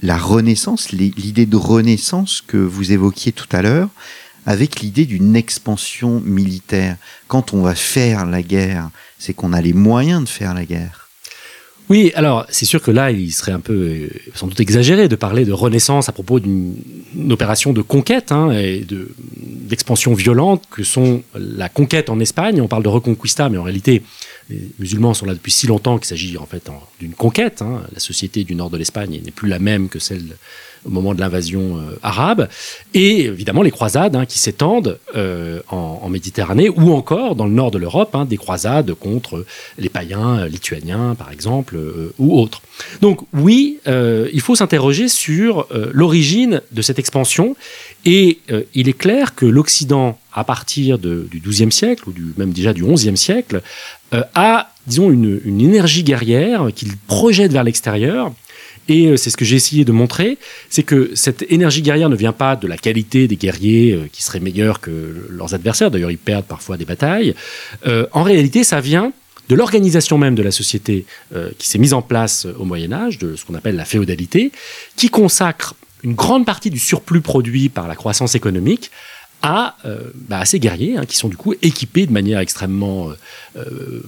la 0.04 0.16
Renaissance, 0.16 0.92
l'idée 0.92 1.48
de 1.48 1.56
Renaissance 1.56 2.44
que 2.46 2.58
vous 2.58 2.92
évoquiez 2.92 3.32
tout 3.32 3.48
à 3.52 3.64
l'heure, 3.64 3.90
avec 4.46 4.80
l'idée 4.82 5.06
d'une 5.06 5.36
expansion 5.36 6.20
militaire 6.26 6.98
Quand 7.28 7.54
on 7.54 7.62
va 7.62 7.76
faire 7.76 8.26
la 8.26 8.42
guerre, 8.42 8.90
c'est 9.18 9.34
qu'on 9.34 9.54
a 9.54 9.62
les 9.62 9.74
moyens 9.74 10.24
de 10.24 10.30
faire 10.30 10.54
la 10.54 10.66
guerre. 10.66 11.00
Oui, 11.90 12.14
alors 12.16 12.46
c'est 12.50 12.66
sûr 12.66 12.82
que 12.82 12.92
là, 12.92 13.12
il 13.12 13.34
serait 13.34 13.52
un 13.52 13.60
peu, 13.60 13.74
euh, 13.74 14.10
sans 14.36 14.48
doute 14.48 14.60
exagéré 14.62 15.10
de 15.10 15.18
parler 15.18 15.44
de 15.44 15.52
renaissance 15.52 16.08
à 16.08 16.14
propos 16.14 16.40
d'une 16.40 16.76
une 17.16 17.32
opération 17.32 17.74
de 17.74 17.82
conquête 17.82 18.32
hein, 18.32 18.52
et 18.52 18.80
de- 18.80 19.12
d'expansion 19.38 20.14
violente 20.14 20.64
que 20.72 20.84
sont 20.84 21.24
la 21.36 21.68
conquête 21.70 22.10
en 22.10 22.20
Espagne. 22.22 22.62
On 22.62 22.68
parle 22.70 22.84
de 22.84 22.88
reconquista, 22.90 23.50
mais 23.50 23.58
en 23.58 23.64
réalité, 23.64 24.02
les 24.50 24.62
musulmans 24.80 25.14
sont 25.14 25.26
là 25.26 25.34
depuis 25.34 25.52
si 25.52 25.68
longtemps 25.68 25.98
qu'il 25.98 26.08
s'agit 26.08 26.38
en 26.38 26.46
fait 26.46 26.70
d'une 27.00 27.14
conquête. 27.14 27.62
hein. 27.62 27.84
La 27.94 28.00
société 28.00 28.46
du 28.46 28.56
nord 28.56 28.70
de 28.70 28.78
l'Espagne 28.78 29.22
n'est 29.24 29.32
plus 29.32 29.50
la 29.50 29.60
même 29.60 29.90
que 29.90 30.00
celle 30.00 30.38
au 30.86 30.90
moment 30.90 31.14
de 31.14 31.20
l'invasion 31.20 31.78
euh, 31.78 31.98
arabe. 32.04 32.50
Et 32.94 33.26
évidemment, 33.26 33.62
les 33.62 33.72
croisades 33.72 34.16
hein, 34.16 34.26
qui 34.26 34.40
s'étendent 34.40 35.00
euh, 35.16 35.60
en, 35.70 36.00
en 36.04 36.10
Méditerranée 36.10 36.70
ou 36.70 36.94
encore 36.94 37.36
dans 37.36 37.46
le 37.46 37.54
nord 37.54 37.72
de 37.72 37.78
l'Europe, 37.78 38.14
hein, 38.16 38.26
des 38.26 38.38
croisades 38.38 38.94
contre 38.94 39.46
les 39.78 39.90
païens 39.90 40.40
euh, 40.40 40.48
lituaniens, 40.48 41.16
par 41.16 41.32
exemple, 41.32 41.78
ou 42.20 42.40
autres. 42.40 42.62
Donc 43.02 43.22
oui, 43.34 43.80
il 43.86 44.42
faut 44.42 44.56
s'interroger 44.56 45.08
sur 45.08 45.68
l'origine 45.94 46.62
de 46.72 46.82
cette 46.82 47.00
expansion. 47.00 47.56
Et 48.06 48.40
euh, 48.52 48.64
il 48.74 48.90
est 48.90 48.98
clair 48.98 49.34
que 49.36 49.46
l'Occident, 49.46 50.18
à 50.34 50.44
partir 50.44 51.00
de- 51.00 51.28
du 51.32 51.40
XIIe 51.40 51.72
siècle, 51.72 52.04
ou 52.10 52.12
du, 52.12 52.34
même 52.38 52.52
déjà 52.52 52.74
du 52.74 52.84
XIe 52.84 53.16
siècle, 53.16 53.62
euh, 54.14 54.24
a, 54.36 54.72
disons, 54.88 55.10
une, 55.12 55.40
une 55.46 55.62
énergie 55.62 56.04
guerrière 56.04 56.68
qu'il 56.76 56.98
projette 57.08 57.52
vers 57.54 57.64
l'extérieur. 57.64 58.34
Et 58.90 59.08
euh, 59.08 59.18
c'est 59.18 59.30
ce 59.30 59.38
que 59.38 59.46
j'ai 59.46 59.56
essayé 59.56 59.86
de 59.86 59.92
montrer, 59.92 60.38
c'est 60.70 60.84
que 60.84 61.12
cette 61.16 61.46
énergie 61.52 61.82
guerrière 61.82 62.10
ne 62.10 62.16
vient 62.16 62.34
pas 62.34 62.56
de 62.56 62.68
la 62.68 62.78
qualité 62.78 63.28
des 63.28 63.36
guerriers 63.36 63.94
euh, 63.94 64.08
qui 64.12 64.24
seraient 64.24 64.40
meilleurs 64.40 64.82
que 64.82 65.28
leurs 65.30 65.54
adversaires, 65.54 65.92
d'ailleurs 65.92 66.12
ils 66.12 66.18
perdent 66.18 66.46
parfois 66.46 66.78
des 66.78 66.86
batailles. 66.86 67.34
Euh, 67.88 68.08
en 68.12 68.24
réalité, 68.24 68.64
ça 68.64 68.82
vient 68.82 69.14
de 69.50 69.56
l'organisation 69.56 70.18
même 70.18 70.36
de 70.36 70.42
la 70.42 70.52
société 70.52 71.06
qui 71.58 71.68
s'est 71.68 71.78
mise 71.78 71.94
en 71.94 72.02
place 72.02 72.48
au 72.58 72.64
Moyen 72.64 72.94
Âge, 72.94 73.18
de 73.18 73.36
ce 73.36 73.44
qu'on 73.44 73.56
appelle 73.56 73.76
la 73.76 73.84
féodalité, 73.84 74.54
qui 74.96 75.10
consacre 75.10 75.76
une 76.02 76.14
grande 76.14 76.46
partie 76.46 76.70
du 76.70 76.80
surplus 76.80 77.20
produit 77.20 77.68
par 77.68 77.90
la 77.90 77.96
croissance 77.96 78.36
économique 78.36 78.90
à, 79.44 79.76
euh, 79.86 80.00
bah, 80.30 80.40
à 80.40 80.46
ces 80.46 80.58
guerriers 80.58 80.98
hein, 80.98 81.06
qui 81.06 81.18
sont 81.18 81.28
du 81.28 81.36
coup 81.36 81.54
équipés 81.62 82.08
de 82.08 82.14
manière 82.14 82.40
extrêmement 82.40 83.10
euh, 83.10 83.14
euh, 83.58 84.02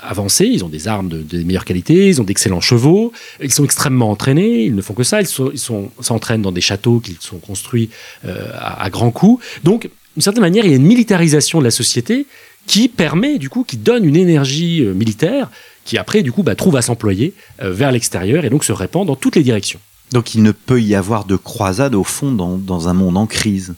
avancée. 0.00 0.44
Ils 0.44 0.64
ont 0.64 0.68
des 0.68 0.86
armes 0.86 1.08
de, 1.08 1.42
meilleure 1.42 1.64
qualité, 1.64 2.08
ils 2.08 2.20
ont 2.20 2.24
d'excellents 2.24 2.60
chevaux, 2.60 3.12
ils 3.42 3.52
sont 3.52 3.64
extrêmement 3.64 4.10
entraînés, 4.10 4.64
ils 4.64 4.74
ne 4.74 4.82
font 4.82 4.92
que 4.92 5.02
ça, 5.02 5.20
ils 5.22 5.26
s'entraînent 5.26 6.42
dans 6.42 6.52
des 6.52 6.60
châteaux 6.60 7.00
qu'ils 7.00 7.16
sont 7.20 7.38
construits 7.38 7.88
à, 8.24 8.84
à 8.84 8.90
grands 8.90 9.10
coups. 9.10 9.42
Donc, 9.64 9.88
d'une 10.14 10.22
certaine 10.22 10.42
manière, 10.42 10.66
il 10.66 10.70
y 10.70 10.74
a 10.74 10.76
une 10.76 10.86
militarisation 10.86 11.58
de 11.58 11.64
la 11.64 11.70
société 11.70 12.26
qui 12.66 12.88
permet, 12.88 13.38
du 13.38 13.48
coup, 13.48 13.64
qui 13.64 13.78
donne 13.78 14.04
une 14.04 14.16
énergie 14.16 14.82
militaire 14.82 15.50
qui 15.84 15.96
après, 15.96 16.22
du 16.22 16.30
coup, 16.30 16.42
bah, 16.42 16.54
trouve 16.54 16.76
à 16.76 16.82
s'employer 16.82 17.32
vers 17.58 17.90
l'extérieur 17.90 18.44
et 18.44 18.50
donc 18.50 18.62
se 18.62 18.72
répand 18.72 19.06
dans 19.06 19.16
toutes 19.16 19.36
les 19.36 19.42
directions. 19.42 19.80
Donc 20.12 20.34
il 20.34 20.42
ne 20.42 20.52
peut 20.52 20.82
y 20.82 20.94
avoir 20.94 21.24
de 21.24 21.36
croisade 21.36 21.94
au 21.94 22.04
fond 22.04 22.30
dans 22.30 22.88
un 22.88 22.92
monde 22.92 23.16
en 23.16 23.26
crise? 23.26 23.74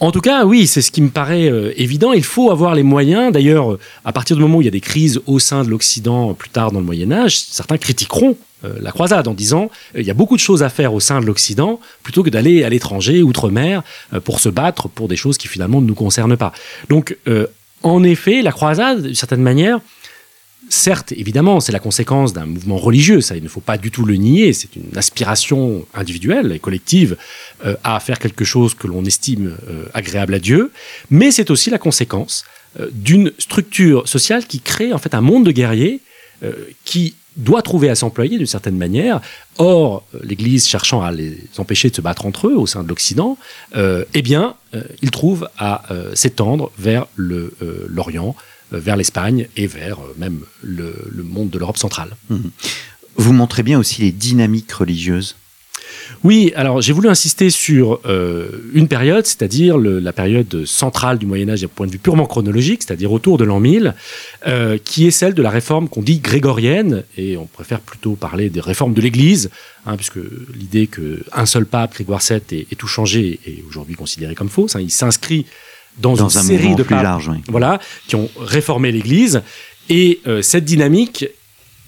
En 0.00 0.12
tout 0.12 0.20
cas, 0.20 0.44
oui, 0.44 0.68
c'est 0.68 0.80
ce 0.80 0.92
qui 0.92 1.02
me 1.02 1.08
paraît 1.08 1.50
euh, 1.50 1.72
évident. 1.76 2.12
Il 2.12 2.22
faut 2.22 2.52
avoir 2.52 2.74
les 2.76 2.84
moyens. 2.84 3.32
D'ailleurs, 3.32 3.72
euh, 3.72 3.80
à 4.04 4.12
partir 4.12 4.36
du 4.36 4.42
moment 4.42 4.58
où 4.58 4.62
il 4.62 4.66
y 4.66 4.68
a 4.68 4.72
des 4.72 4.80
crises 4.80 5.20
au 5.26 5.40
sein 5.40 5.64
de 5.64 5.70
l'Occident, 5.70 6.30
euh, 6.30 6.34
plus 6.34 6.50
tard 6.50 6.70
dans 6.70 6.78
le 6.78 6.84
Moyen 6.84 7.10
Âge, 7.10 7.38
certains 7.38 7.78
critiqueront 7.78 8.36
la 8.80 8.90
croisade 8.90 9.28
en 9.28 9.34
disant 9.34 9.70
il 9.94 10.02
y 10.02 10.10
a 10.10 10.14
beaucoup 10.14 10.34
de 10.34 10.40
choses 10.40 10.64
à 10.64 10.68
faire 10.68 10.92
au 10.92 10.98
sein 10.98 11.20
de 11.20 11.26
l'Occident 11.26 11.78
plutôt 12.02 12.24
que 12.24 12.28
d'aller 12.28 12.64
à 12.64 12.68
l'étranger, 12.68 13.22
outre-mer, 13.22 13.84
pour 14.24 14.40
se 14.40 14.48
battre 14.48 14.88
pour 14.88 15.06
des 15.06 15.14
choses 15.14 15.38
qui 15.38 15.46
finalement 15.46 15.80
ne 15.80 15.86
nous 15.86 15.94
concernent 15.94 16.36
pas. 16.36 16.52
Donc, 16.88 17.16
en 17.84 18.02
effet, 18.02 18.42
la 18.42 18.50
croisade, 18.50 19.02
d'une 19.02 19.14
certaine 19.14 19.42
manière, 19.42 19.78
certes, 20.68 21.12
évidemment, 21.12 21.60
c'est 21.60 21.72
la 21.72 21.78
conséquence 21.78 22.32
d'un 22.32 22.46
mouvement 22.46 22.76
religieux, 22.76 23.20
ça, 23.20 23.36
il 23.36 23.42
ne 23.42 23.48
faut 23.48 23.60
pas 23.60 23.78
du 23.78 23.90
tout 23.90 24.04
le 24.04 24.16
nier, 24.16 24.52
c'est 24.52 24.76
une 24.76 24.96
aspiration 24.96 25.86
individuelle 25.94 26.52
et 26.52 26.58
collective 26.58 27.16
euh, 27.64 27.74
à 27.84 27.98
faire 28.00 28.18
quelque 28.18 28.44
chose 28.44 28.74
que 28.74 28.86
l'on 28.86 29.04
estime 29.04 29.56
euh, 29.68 29.86
agréable 29.94 30.34
à 30.34 30.38
Dieu, 30.38 30.72
mais 31.10 31.30
c'est 31.30 31.50
aussi 31.50 31.70
la 31.70 31.78
conséquence 31.78 32.44
euh, 32.78 32.88
d'une 32.92 33.32
structure 33.38 34.08
sociale 34.08 34.46
qui 34.46 34.60
crée 34.60 34.92
en 34.92 34.98
fait 34.98 35.14
un 35.14 35.20
monde 35.20 35.44
de 35.44 35.52
guerriers 35.52 36.00
qui 36.84 37.16
doit 37.36 37.62
trouver 37.62 37.90
à 37.90 37.96
s'employer 37.96 38.38
d'une 38.38 38.46
certaine 38.46 38.76
manière. 38.76 39.20
Or, 39.56 40.06
l'Église 40.22 40.68
cherchant 40.68 41.02
à 41.02 41.10
les 41.10 41.36
empêcher 41.56 41.90
de 41.90 41.96
se 41.96 42.00
battre 42.00 42.26
entre 42.26 42.46
eux 42.46 42.54
au 42.54 42.64
sein 42.64 42.84
de 42.84 42.88
l'Occident, 42.88 43.36
eh 43.74 44.22
bien, 44.22 44.54
euh, 44.72 44.84
il 45.02 45.10
trouve 45.10 45.48
à 45.58 45.82
s'étendre 46.14 46.70
vers 46.78 47.06
l'Orient, 47.16 48.36
vers 48.72 48.96
l'Espagne 48.96 49.48
et 49.56 49.66
vers 49.66 49.98
euh, 50.00 50.14
même 50.18 50.40
le, 50.62 50.94
le 51.10 51.22
monde 51.22 51.50
de 51.50 51.58
l'Europe 51.58 51.78
centrale. 51.78 52.16
Vous 53.16 53.32
montrez 53.32 53.62
bien 53.62 53.78
aussi 53.78 54.02
les 54.02 54.12
dynamiques 54.12 54.72
religieuses. 54.72 55.36
Oui, 56.24 56.52
alors 56.56 56.80
j'ai 56.80 56.92
voulu 56.92 57.08
insister 57.08 57.50
sur 57.50 58.00
euh, 58.06 58.48
une 58.74 58.88
période, 58.88 59.26
c'est-à-dire 59.26 59.78
la 59.78 60.12
période 60.12 60.64
centrale 60.64 61.18
du 61.18 61.26
Moyen 61.26 61.48
Âge 61.48 61.62
d'un 61.62 61.68
point 61.68 61.86
de 61.86 61.92
vue 61.92 61.98
purement 61.98 62.26
chronologique, 62.26 62.82
c'est-à-dire 62.82 63.12
autour 63.12 63.38
de 63.38 63.44
l'an 63.44 63.60
1000, 63.60 63.94
euh, 64.46 64.78
qui 64.82 65.06
est 65.06 65.10
celle 65.10 65.34
de 65.34 65.42
la 65.42 65.50
réforme 65.50 65.88
qu'on 65.88 66.02
dit 66.02 66.18
grégorienne, 66.20 67.04
et 67.16 67.36
on 67.36 67.46
préfère 67.46 67.80
plutôt 67.80 68.16
parler 68.16 68.50
des 68.50 68.60
réformes 68.60 68.94
de 68.94 69.00
l'Église, 69.00 69.50
hein, 69.86 69.96
puisque 69.96 70.18
l'idée 70.54 70.88
qu'un 70.88 71.46
seul 71.46 71.66
pape, 71.66 71.94
Grégoire 71.94 72.20
VII, 72.20 72.40
ait, 72.52 72.66
ait 72.70 72.76
tout 72.76 72.88
changé 72.88 73.40
est 73.46 73.62
aujourd'hui 73.68 73.94
considérée 73.94 74.34
comme 74.34 74.50
fausse. 74.50 74.76
hein. 74.76 74.80
il 74.80 74.90
s'inscrit 74.90 75.46
dans, 75.96 76.14
Dans 76.14 76.28
une 76.28 76.38
un 76.38 76.42
série 76.42 76.74
de 76.74 76.82
plus 76.82 76.94
papes 76.94 77.02
large, 77.02 77.28
oui. 77.28 77.38
voilà, 77.48 77.80
qui 78.06 78.14
ont 78.16 78.28
réformé 78.38 78.92
l'Église. 78.92 79.42
Et 79.88 80.20
euh, 80.26 80.42
cette 80.42 80.64
dynamique, 80.64 81.26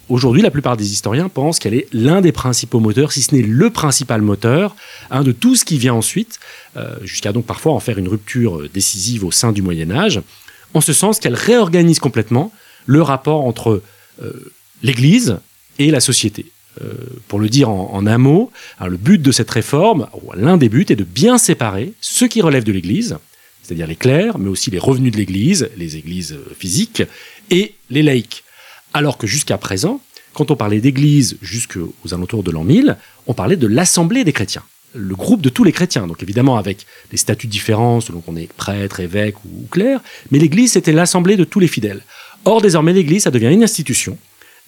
aujourd'hui, 0.09 0.41
la 0.41 0.51
plupart 0.51 0.75
des 0.75 0.91
historiens 0.91 1.29
pensent 1.29 1.59
qu'elle 1.59 1.73
est 1.73 1.87
l'un 1.93 2.19
des 2.21 2.31
principaux 2.31 2.79
moteurs, 2.79 3.11
si 3.11 3.21
ce 3.21 3.33
n'est 3.35 3.41
le 3.41 3.69
principal 3.69 4.21
moteur, 4.21 4.75
hein, 5.11 5.23
de 5.23 5.31
tout 5.31 5.55
ce 5.55 5.63
qui 5.63 5.77
vient 5.77 5.93
ensuite, 5.93 6.39
euh, 6.75 6.95
jusqu'à 7.03 7.31
donc 7.31 7.45
parfois 7.45 7.73
en 7.73 7.79
faire 7.79 7.97
une 7.97 8.07
rupture 8.09 8.59
euh, 8.59 8.69
décisive 8.73 9.23
au 9.23 9.31
sein 9.31 9.51
du 9.51 9.61
Moyen 9.61 9.91
Âge, 9.91 10.21
en 10.73 10.81
ce 10.81 10.93
sens 10.93 11.19
qu'elle 11.19 11.35
réorganise 11.35 11.99
complètement 11.99 12.51
le 12.85 13.01
rapport 13.01 13.45
entre 13.45 13.81
euh, 14.21 14.51
l'Église 14.83 15.37
et 15.79 15.91
la 15.91 15.99
société. 15.99 16.47
Euh, 16.81 16.93
pour 17.27 17.39
le 17.39 17.49
dire 17.49 17.69
en, 17.69 17.93
en 17.93 18.07
un 18.07 18.17
mot, 18.17 18.49
hein, 18.79 18.87
le 18.87 18.95
but 18.95 19.21
de 19.21 19.31
cette 19.31 19.51
réforme, 19.51 20.07
l'un 20.35 20.55
des 20.55 20.69
buts, 20.69 20.85
est 20.89 20.95
de 20.95 21.03
bien 21.03 21.37
séparer 21.37 21.93
ce 21.99 22.23
qui 22.23 22.41
relève 22.41 22.63
de 22.63 22.71
l'Église, 22.71 23.17
c'est-à-dire 23.61 23.87
les 23.87 23.95
clercs, 23.95 24.37
mais 24.37 24.49
aussi 24.49 24.71
les 24.71 24.79
revenus 24.79 25.11
de 25.11 25.17
l'Église, 25.17 25.69
les 25.77 25.97
églises 25.97 26.33
euh, 26.33 26.55
physiques, 26.57 27.03
et 27.49 27.73
les 27.89 28.03
laïcs. 28.03 28.43
Alors 28.93 29.17
que 29.17 29.27
jusqu'à 29.27 29.57
présent, 29.57 30.01
quand 30.33 30.51
on 30.51 30.55
parlait 30.55 30.81
d'Église 30.81 31.37
jusqu'aux 31.41 31.93
alentours 32.11 32.43
de 32.43 32.51
l'an 32.51 32.63
1000, 32.63 32.97
on 33.27 33.33
parlait 33.33 33.57
de 33.57 33.67
l'Assemblée 33.67 34.23
des 34.23 34.33
chrétiens, 34.33 34.63
le 34.93 35.15
groupe 35.15 35.41
de 35.41 35.49
tous 35.49 35.63
les 35.63 35.71
chrétiens, 35.71 36.07
donc 36.07 36.23
évidemment 36.23 36.57
avec 36.57 36.85
des 37.11 37.17
statuts 37.17 37.47
différents 37.47 38.01
selon 38.01 38.21
qu'on 38.21 38.35
est 38.35 38.51
prêtre, 38.51 38.99
évêque 38.99 39.43
ou, 39.45 39.67
clerc, 39.69 40.01
mais 40.31 40.39
l'Église 40.39 40.73
c'était 40.73 40.91
l'Assemblée 40.91 41.37
de 41.37 41.43
tous 41.43 41.59
les 41.59 41.67
fidèles. 41.67 42.01
Or 42.45 42.61
désormais 42.61 42.93
l'Église, 42.93 43.23
ça 43.23 43.31
devient 43.31 43.51
une 43.51 43.63
institution, 43.63 44.17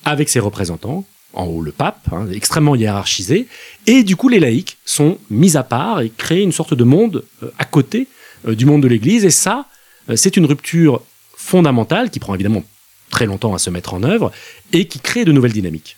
avec 0.06 0.30
ses 0.30 0.40
représentants, 0.40 1.06
en 1.34 1.46
haut 1.46 1.62
le 1.62 1.72
pape, 1.72 2.08
hein, 2.12 2.28
extrêmement 2.32 2.76
hiérarchisé, 2.76 3.48
et 3.88 4.04
du 4.04 4.16
coup 4.16 4.30
les 4.30 4.40
laïcs 4.40 4.78
sont 4.86 5.18
mis 5.30 5.58
à 5.58 5.64
part 5.64 6.02
et 6.02 6.12
créent 6.16 6.44
une 6.44 6.52
sorte 6.52 6.74
de 6.74 6.84
monde 6.84 7.24
euh, 7.42 7.52
à 7.58 7.66
côté 7.66 8.08
du 8.46 8.66
monde 8.66 8.84
de 8.84 8.88
l'Église, 8.88 9.26
et 9.26 9.32
ça, 9.32 9.66
euh, 10.10 10.16
c'est 10.16 10.38
une 10.38 10.46
rupture 10.46 11.02
fondamentale 11.36 12.10
qui 12.10 12.20
prend 12.20 12.34
évidemment 12.34 12.64
très 13.10 13.26
longtemps 13.26 13.54
à 13.54 13.60
se 13.60 13.70
mettre 13.70 13.94
en 13.94 14.04
œuvre 14.04 14.32
et 14.74 14.86
qui 14.86 15.00
crée 15.00 15.24
de 15.24 15.32
nouvelles 15.32 15.54
dynamiques. 15.54 15.98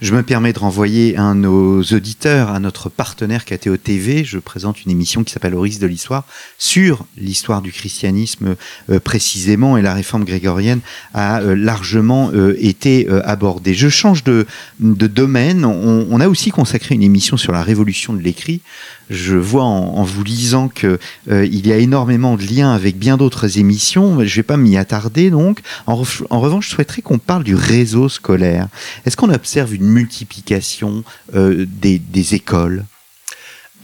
Je 0.00 0.14
me 0.14 0.22
permets 0.22 0.54
de 0.54 0.58
renvoyer 0.58 1.12
de 1.12 1.34
nos 1.34 1.82
auditeurs 1.82 2.50
à 2.50 2.58
notre 2.58 2.88
partenaire 2.88 3.44
KTO 3.44 3.76
TV. 3.76 4.24
Je 4.24 4.38
présente 4.38 4.82
une 4.84 4.90
émission 4.90 5.22
qui 5.22 5.32
s'appelle 5.32 5.54
Au 5.54 5.60
risque 5.60 5.80
de 5.80 5.86
l'histoire 5.86 6.24
sur 6.58 7.04
l'histoire 7.18 7.60
du 7.60 7.72
christianisme 7.72 8.56
euh, 8.90 8.98
précisément 8.98 9.76
et 9.76 9.82
la 9.82 9.92
réforme 9.92 10.24
grégorienne 10.24 10.80
a 11.12 11.40
euh, 11.42 11.54
largement 11.54 12.30
euh, 12.32 12.56
été 12.58 13.06
abordée. 13.24 13.74
Je 13.74 13.88
change 13.88 14.24
de, 14.24 14.46
domaine. 14.80 15.64
On, 15.66 16.20
a 16.20 16.28
aussi 16.28 16.50
consacré 16.50 16.94
une 16.94 17.02
émission 17.02 17.36
sur 17.36 17.52
la 17.52 17.62
révolution 17.62 18.14
de 18.14 18.20
l'écrit. 18.20 18.62
Je 19.10 19.36
vois 19.36 19.64
en, 19.64 20.02
vous 20.02 20.24
lisant 20.24 20.68
que 20.68 20.98
il 21.28 21.66
y 21.66 21.72
a 21.72 21.76
énormément 21.76 22.36
de 22.36 22.42
liens 22.42 22.72
avec 22.72 22.98
bien 22.98 23.16
d'autres 23.16 23.58
émissions. 23.58 24.16
Je 24.16 24.22
ne 24.22 24.36
vais 24.36 24.42
pas 24.42 24.56
m'y 24.56 24.76
attarder 24.76 25.30
donc. 25.30 25.60
En 25.86 25.96
revanche, 26.40 26.68
je 26.68 26.74
souhaiterais 26.74 27.02
qu'on 27.02 27.18
parle 27.18 27.44
du 27.44 27.54
réseau 27.54 28.05
scolaire. 28.08 28.68
Est-ce 29.04 29.16
qu'on 29.16 29.32
observe 29.32 29.74
une 29.74 29.84
multiplication 29.84 31.04
euh, 31.34 31.66
des, 31.66 32.34
écoles? 32.34 32.84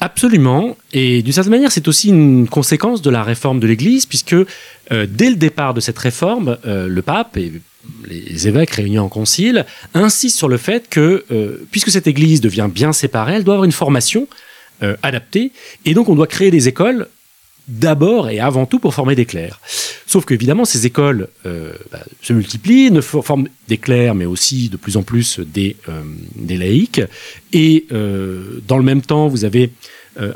Absolument. 0.00 0.76
Et 0.92 1.22
d'une 1.22 1.32
certaine 1.32 1.52
manière, 1.52 1.72
c'est 1.72 1.86
aussi 1.88 2.08
une 2.08 2.48
conséquence 2.48 3.02
de 3.02 3.10
la 3.10 3.22
réforme 3.22 3.60
de 3.60 3.66
l'Église, 3.66 4.06
puisque 4.06 4.34
euh, 4.34 5.06
dès 5.08 5.30
le 5.30 5.36
départ 5.36 5.74
de 5.74 5.80
cette 5.80 5.98
réforme, 5.98 6.58
euh, 6.66 6.88
le 6.88 7.02
pape 7.02 7.36
et 7.36 7.52
les 8.08 8.48
évêques 8.48 8.70
réunis 8.70 8.98
en 8.98 9.08
concile 9.08 9.66
insistent 9.94 10.38
sur 10.38 10.48
le 10.48 10.56
fait 10.56 10.88
que, 10.88 11.24
puisque 11.72 11.90
cette 11.90 12.06
Église 12.06 12.40
devient 12.40 12.68
bien 12.72 12.92
séparée, 12.92 13.34
elle 13.34 13.44
doit 13.44 13.54
avoir 13.54 13.64
une 13.64 13.72
formation 13.72 14.28
adaptée, 15.02 15.50
et 15.84 15.92
donc 15.92 16.08
on 16.08 16.14
doit 16.14 16.28
créer 16.28 16.52
des 16.52 16.68
écoles 16.68 17.08
d'abord 17.68 18.28
et 18.28 18.40
avant 18.40 18.66
tout 18.66 18.78
pour 18.78 18.92
former 18.94 19.14
des 19.14 19.24
clercs. 19.24 19.60
Sauf 20.06 20.24
qu'évidemment, 20.26 20.64
ces 20.64 20.84
écoles 20.86 21.28
euh, 21.46 21.72
bah, 21.90 22.02
se 22.20 22.32
multiplient, 22.32 22.90
ne 22.90 23.00
for- 23.00 23.24
forment 23.24 23.48
des 23.68 23.78
clercs, 23.78 24.14
mais 24.14 24.26
aussi 24.26 24.68
de 24.68 24.76
plus 24.76 24.96
en 24.96 25.02
plus 25.02 25.40
des, 25.40 25.76
euh, 25.88 26.02
laïcs. 26.58 27.00
Et 27.52 27.86
euh, 27.92 28.60
dans 28.66 28.76
le 28.78 28.84
même 28.84 29.00
temps, 29.02 29.28
vous 29.28 29.44
avez 29.44 29.70
euh, 30.20 30.32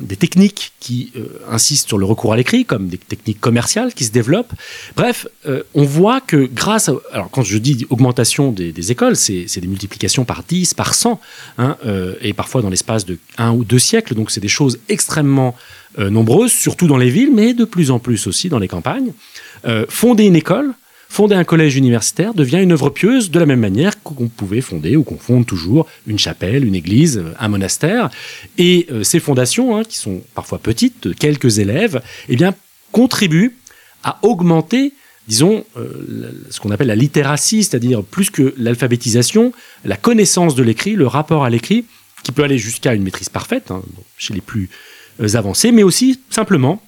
des 0.00 0.16
techniques 0.16 0.72
qui 0.80 1.12
euh, 1.14 1.40
insistent 1.50 1.88
sur 1.88 1.98
le 1.98 2.06
recours 2.06 2.32
à 2.32 2.36
l'écrit, 2.36 2.64
comme 2.64 2.88
des 2.88 2.96
techniques 2.96 3.40
commerciales 3.40 3.92
qui 3.92 4.04
se 4.04 4.12
développent. 4.12 4.52
Bref, 4.96 5.26
euh, 5.46 5.62
on 5.74 5.84
voit 5.84 6.22
que 6.22 6.48
grâce 6.50 6.88
à... 6.88 6.94
Alors 7.12 7.30
quand 7.30 7.42
je 7.42 7.58
dis 7.58 7.86
augmentation 7.90 8.50
des, 8.50 8.90
écoles, 8.90 9.16
c'est 9.16 9.58
des 9.58 9.66
multiplications 9.66 10.24
par 10.24 10.42
10, 10.42 10.72
par 10.72 10.94
100, 10.94 11.20
hein, 11.58 11.76
et 12.22 12.32
parfois 12.32 12.62
dans 12.62 12.70
l'espace 12.70 13.04
de 13.04 13.18
un 13.36 13.52
ou 13.52 13.62
deux 13.62 13.78
siècles. 13.78 14.14
Donc 14.14 14.30
c'est 14.30 14.40
des 14.40 14.48
choses 14.48 14.78
extrêmement 14.88 15.54
nombreuses, 15.98 16.52
surtout 16.52 16.86
dans 16.86 16.96
les 16.96 17.10
villes, 17.10 17.32
mais 17.34 17.52
de 17.52 17.64
plus 17.64 17.90
en 17.90 17.98
plus 17.98 18.26
aussi 18.26 18.48
dans 18.48 18.58
les 18.58 18.68
campagnes. 18.68 19.12
Fonder 19.88 20.24
une 20.24 20.36
école, 20.36 20.72
fonder 21.10 21.34
un 21.34 21.44
collège 21.44 21.76
universitaire 21.76 22.32
devient 22.32 22.60
une 22.62 22.72
œuvre 22.72 22.88
pieuse 22.88 23.30
de 23.30 23.38
la 23.38 23.44
même 23.44 23.60
manière 23.60 24.02
qu'on 24.02 24.28
pouvait 24.28 24.62
fonder 24.62 24.96
ou 24.96 25.02
qu'on 25.02 25.18
fonde 25.18 25.44
toujours 25.44 25.86
une 26.06 26.18
chapelle, 26.18 26.64
une 26.64 26.74
église, 26.74 27.18
euh, 27.18 27.34
un 27.38 27.48
monastère. 27.48 28.08
Et 28.56 28.86
euh, 28.90 29.02
ces 29.02 29.20
fondations, 29.20 29.76
hein, 29.76 29.82
qui 29.84 29.98
sont 29.98 30.22
parfois 30.34 30.58
petites, 30.58 31.02
de 31.08 31.12
quelques 31.12 31.58
élèves, 31.58 32.00
eh 32.30 32.36
bien, 32.36 32.54
contribuent 32.92 33.56
à 34.04 34.18
augmenter 34.22 34.94
disons, 35.28 35.64
euh, 35.76 36.32
ce 36.50 36.58
qu'on 36.58 36.70
appelle 36.70 36.88
la 36.88 36.96
littératie, 36.96 37.62
c'est-à-dire 37.62 38.02
plus 38.02 38.30
que 38.30 38.52
l'alphabétisation, 38.56 39.52
la 39.84 39.96
connaissance 39.96 40.56
de 40.56 40.62
l'écrit, 40.64 40.96
le 40.96 41.06
rapport 41.06 41.44
à 41.44 41.50
l'écrit, 41.50 41.84
qui 42.24 42.32
peut 42.32 42.42
aller 42.42 42.58
jusqu'à 42.58 42.94
une 42.94 43.04
maîtrise 43.04 43.28
parfaite, 43.28 43.70
hein, 43.70 43.82
chez 44.18 44.34
les 44.34 44.40
plus 44.40 44.68
euh, 45.20 45.36
avancés, 45.36 45.70
mais 45.70 45.84
aussi 45.84 46.20
simplement 46.30 46.82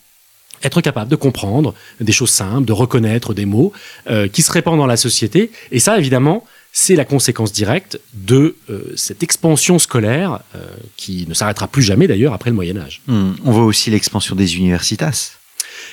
être 0.62 0.80
capable 0.80 1.10
de 1.10 1.16
comprendre 1.16 1.74
des 2.00 2.12
choses 2.12 2.30
simples, 2.30 2.64
de 2.66 2.72
reconnaître 2.72 3.34
des 3.34 3.46
mots 3.46 3.72
euh, 4.10 4.28
qui 4.28 4.42
se 4.42 4.52
répandent 4.52 4.78
dans 4.78 4.86
la 4.86 4.96
société. 4.96 5.50
Et 5.70 5.80
ça, 5.80 5.98
évidemment, 5.98 6.44
c'est 6.72 6.96
la 6.96 7.04
conséquence 7.04 7.52
directe 7.52 8.00
de 8.14 8.56
euh, 8.70 8.92
cette 8.96 9.22
expansion 9.22 9.78
scolaire 9.78 10.40
euh, 10.54 10.64
qui 10.96 11.26
ne 11.28 11.34
s'arrêtera 11.34 11.68
plus 11.68 11.82
jamais 11.82 12.06
d'ailleurs 12.06 12.32
après 12.32 12.50
le 12.50 12.56
Moyen 12.56 12.78
Âge. 12.78 13.02
Hmm. 13.06 13.32
On 13.44 13.52
voit 13.52 13.64
aussi 13.64 13.90
l'expansion 13.90 14.34
des 14.34 14.56
universitas. 14.56 15.32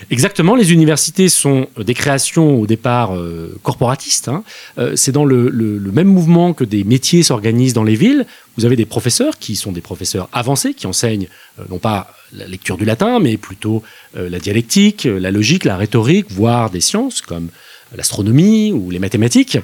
Exactement, 0.09 0.55
les 0.55 0.71
universités 0.71 1.29
sont 1.29 1.67
des 1.77 1.93
créations 1.93 2.59
au 2.59 2.67
départ 2.67 3.15
euh, 3.15 3.57
corporatistes. 3.63 4.27
Hein. 4.27 4.43
Euh, 4.77 4.95
c'est 4.95 5.11
dans 5.11 5.25
le, 5.25 5.51
même 5.91 6.07
mouvement 6.07 6.53
que 6.53 6.63
des 6.63 6.83
métiers 6.83 7.23
s'organisent 7.23 7.73
dans 7.73 7.83
les 7.83 7.95
villes. 7.95 8.25
Vous 8.57 8.65
avez 8.65 8.75
des 8.75 8.85
professeurs 8.85 9.37
qui 9.37 9.55
sont 9.55 9.71
des 9.71 9.81
professeurs 9.81 10.29
avancés, 10.31 10.73
qui 10.73 10.87
enseignent 10.87 11.27
euh, 11.59 11.63
non 11.69 11.79
pas 11.79 12.13
la 12.33 12.47
lecture 12.47 12.77
du 12.77 12.85
latin, 12.85 13.19
mais 13.19 13.37
plutôt 13.37 13.83
euh, 14.17 14.29
la 14.29 14.39
dialectique, 14.39 15.05
euh, 15.05 15.19
la 15.19 15.31
logique, 15.31 15.65
la 15.65 15.77
rhétorique, 15.77 16.27
voire 16.29 16.69
des 16.69 16.81
sciences 16.81 17.21
comme 17.21 17.49
l'astronomie 17.95 18.71
ou 18.71 18.91
les 18.91 18.99
mathématiques, 18.99 19.57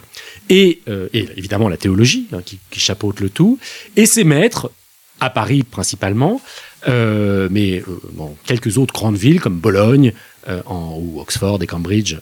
et, 0.50 0.82
euh, 0.88 1.08
évidemment 1.14 1.70
la 1.70 1.78
théologie 1.78 2.28
hein, 2.34 2.42
qui 2.42 2.80
chapeaute 2.80 3.20
le 3.20 3.30
tout. 3.30 3.60
Et 3.96 4.06
ces 4.06 4.24
maîtres, 4.24 4.72
à 5.20 5.30
Paris 5.30 5.64
principalement, 5.64 6.42
euh, 6.88 7.48
mais 7.52 7.80
euh, 7.80 7.84
dans 8.14 8.36
quelques 8.46 8.78
autres 8.78 8.94
grandes 8.94 9.18
villes 9.18 9.42
comme 9.42 9.58
Bologne 9.58 10.14
euh, 10.48 10.62
ou 10.68 11.20
Oxford 11.20 11.62
et 11.64 11.68
Cambridge 11.68 12.18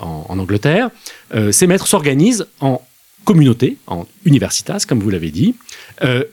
en, 0.00 0.38
Angleterre, 0.38 0.90
ces 1.50 1.66
maîtres 1.66 1.86
s'organisent 1.86 2.46
en 2.60 2.82
communauté, 3.24 3.76
en 3.86 4.06
universitas, 4.24 4.84
comme 4.88 4.98
vous 4.98 5.10
l'avez 5.10 5.30
dit, 5.30 5.54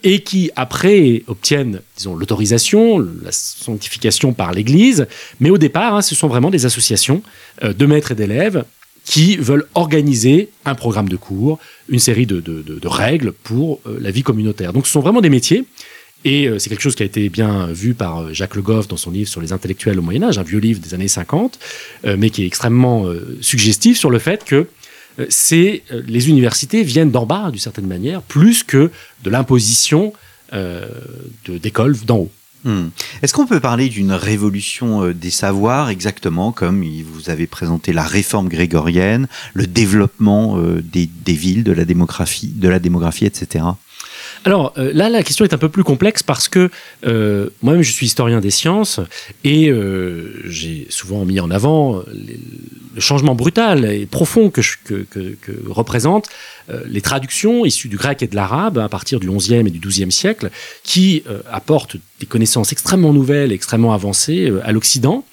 et 0.03 0.21
qui 0.21 0.49
après 0.55 1.21
obtiennent, 1.27 1.81
disons, 1.95 2.15
l'autorisation, 2.15 2.97
la 2.97 3.31
sanctification 3.31 4.33
par 4.33 4.53
l'Église, 4.53 5.05
mais 5.39 5.51
au 5.51 5.59
départ, 5.59 5.95
hein, 5.95 6.01
ce 6.01 6.15
sont 6.15 6.27
vraiment 6.27 6.49
des 6.49 6.65
associations 6.65 7.21
de 7.61 7.85
maîtres 7.85 8.13
et 8.13 8.15
d'élèves 8.15 8.63
qui 9.05 9.37
veulent 9.37 9.67
organiser 9.75 10.49
un 10.65 10.73
programme 10.73 11.09
de 11.09 11.15
cours, 11.15 11.59
une 11.89 11.99
série 11.99 12.25
de, 12.25 12.87
règles 12.87 13.33
pour 13.33 13.81
la 13.85 14.09
vie 14.09 14.23
communautaire. 14.23 14.73
Donc 14.73 14.87
ce 14.87 14.93
sont 14.93 15.01
vraiment 15.01 15.21
des 15.21 15.29
métiers, 15.29 15.65
et 16.25 16.47
euh, 16.47 16.59
c'est 16.59 16.69
quelque 16.69 16.81
chose 16.81 16.95
qui 16.95 17.03
a 17.03 17.05
été 17.05 17.29
bien 17.29 17.67
vu 17.67 17.93
par 17.93 18.19
euh, 18.19 18.33
Jacques 18.33 18.55
Le 18.55 18.61
Goff 18.61 18.87
dans 18.87 18.97
son 18.97 19.11
livre 19.11 19.29
sur 19.29 19.41
les 19.41 19.53
intellectuels 19.53 19.97
au 19.99 20.01
Moyen 20.01 20.23
Âge, 20.23 20.37
un 20.37 20.43
vieux 20.43 20.59
livre 20.59 20.79
des 20.79 20.93
années 20.93 21.07
50, 21.07 21.59
euh, 22.05 22.15
mais 22.17 22.29
qui 22.29 22.43
est 22.43 22.47
extrêmement 22.47 23.05
suggestif 23.41 23.97
sur 23.97 24.09
le 24.09 24.19
fait 24.19 24.43
que 24.43 24.67
les 25.17 26.29
universités 26.29 26.83
viennent 26.83 27.11
d'en 27.11 27.25
bas, 27.25 27.49
d'une 27.51 27.59
certaine 27.59 27.87
manière, 27.87 28.21
plus 28.21 28.63
que 28.63 28.89
de 29.23 29.29
l'imposition 29.29 30.13
euh, 30.53 30.87
d'écoles 31.47 31.97
d'en 32.05 32.17
haut. 32.17 32.31
Hmm. 32.63 32.89
Est-ce 33.21 33.33
qu'on 33.33 33.45
peut 33.45 33.59
parler 33.59 33.89
d'une 33.89 34.11
révolution 34.11 35.11
des 35.11 35.29
savoirs, 35.29 35.89
exactement 35.89 36.51
comme 36.51 36.83
vous 37.03 37.29
avez 37.29 37.47
présenté 37.47 37.93
la 37.93 38.03
réforme 38.03 38.49
grégorienne, 38.49 39.27
le 39.53 39.67
développement 39.67 40.61
des, 40.83 41.07
des 41.07 41.33
villes, 41.33 41.63
de 41.63 41.71
la 41.71 41.85
démographie, 41.85 42.53
de 42.55 42.67
la 42.67 42.79
démographie, 42.79 43.25
etc. 43.25 43.65
Alors 44.45 44.73
euh, 44.77 44.91
là, 44.93 45.09
la 45.09 45.21
question 45.23 45.43
est 45.45 45.53
un 45.53 45.57
peu 45.57 45.69
plus 45.69 45.83
complexe 45.83 46.23
parce 46.23 46.47
que 46.47 46.69
euh, 47.05 47.49
moi-même, 47.61 47.81
je 47.83 47.91
suis 47.91 48.05
historien 48.05 48.39
des 48.39 48.51
sciences 48.51 48.99
et 49.43 49.69
euh, 49.69 50.41
j'ai 50.45 50.87
souvent 50.89 51.25
mis 51.25 51.39
en 51.39 51.51
avant 51.51 52.01
les- 52.13 52.39
le 52.95 53.01
changement 53.01 53.35
brutal 53.35 53.85
et 53.85 54.05
profond 54.07 54.49
que, 54.49 54.61
je- 54.61 54.77
que, 54.83 55.05
que- 55.09 55.35
que 55.41 55.51
représentent 55.69 56.27
euh, 56.69 56.81
les 56.87 57.01
traductions 57.01 57.63
issues 57.65 57.87
du 57.89 57.97
grec 57.97 58.23
et 58.23 58.27
de 58.27 58.35
l'arabe 58.35 58.77
à 58.79 58.89
partir 58.89 59.19
du 59.19 59.29
XIe 59.29 59.55
et 59.55 59.63
du 59.63 59.79
XIIe 59.79 60.11
siècle, 60.11 60.49
qui 60.83 61.23
euh, 61.29 61.41
apportent 61.51 61.97
des 62.19 62.25
connaissances 62.25 62.71
extrêmement 62.71 63.13
nouvelles, 63.13 63.51
extrêmement 63.51 63.93
avancées 63.93 64.49
euh, 64.49 64.61
à 64.67 64.71
l'Occident, 64.71 65.23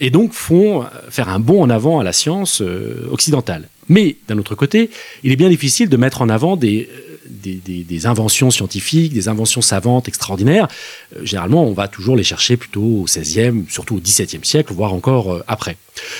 et 0.00 0.10
donc 0.10 0.32
font 0.32 0.82
euh, 0.82 0.86
faire 1.10 1.28
un 1.28 1.38
bond 1.38 1.62
en 1.62 1.70
avant 1.70 2.00
à 2.00 2.04
la 2.04 2.12
science 2.12 2.60
euh, 2.62 3.06
occidentale. 3.10 3.68
Mais 3.88 4.16
d'un 4.28 4.38
autre 4.38 4.54
côté, 4.54 4.90
il 5.22 5.30
est 5.30 5.36
bien 5.36 5.50
difficile 5.50 5.88
de 5.88 5.96
mettre 5.96 6.20
en 6.22 6.28
avant 6.28 6.56
des, 6.56 6.88
euh, 6.90 7.03
des, 7.44 8.06
inventions 8.06 8.50
scientifiques, 8.50 9.12
des 9.12 9.28
inventions 9.28 9.62
savantes 9.62 10.08
extraordinaires. 10.08 10.68
Euh, 11.16 11.24
généralement, 11.24 11.64
on 11.64 11.72
va 11.72 11.88
toujours 11.88 12.16
les 12.16 12.24
chercher 12.24 12.56
plutôt 12.56 12.82
au 12.82 13.04
XVIe, 13.04 13.64
surtout 13.68 13.96
au 13.96 14.00
XVIIe 14.00 14.44
siècle, 14.44 14.72
voire 14.72 14.92
encore 14.92 15.32
euh, 15.32 15.44
après. 15.46 15.76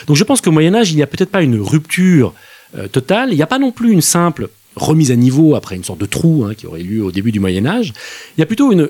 Donc 0.07 0.17
je 0.17 0.25
pense 0.25 0.41
qu'au 0.41 0.53
Moyen 0.53 0.75
Âge, 0.75 0.93
il 0.93 0.97
n'y 0.97 1.03
a 1.03 1.07
peut-être 1.07 1.31
pas 1.31 1.43
une 1.43 1.61
rupture 1.61 2.35
euh, 2.77 2.89
totale, 2.89 3.31
il 3.33 3.37
n'y 3.37 3.43
a 3.43 3.47
pas 3.47 3.59
non 3.59 3.73
plus 3.73 3.93
une 3.93 4.03
simple 4.03 4.49
remise 4.77 5.11
à 5.11 5.17
niveau 5.17 5.55
après 5.55 5.77
une 5.77 5.85
sorte 5.85 6.01
de 6.01 6.07
trou 6.07 6.45
hein, 6.45 6.55
qui 6.55 6.67
aurait 6.67 6.81
eu 6.81 6.97
lieu 6.97 7.05
au 7.05 7.13
début 7.13 7.33
du 7.33 7.41
Moyen 7.41 7.67
Âge. 7.67 7.93
Il 8.37 8.41
y 8.41 8.43
a 8.43 8.47
plutôt 8.47 8.73
une 8.73 8.89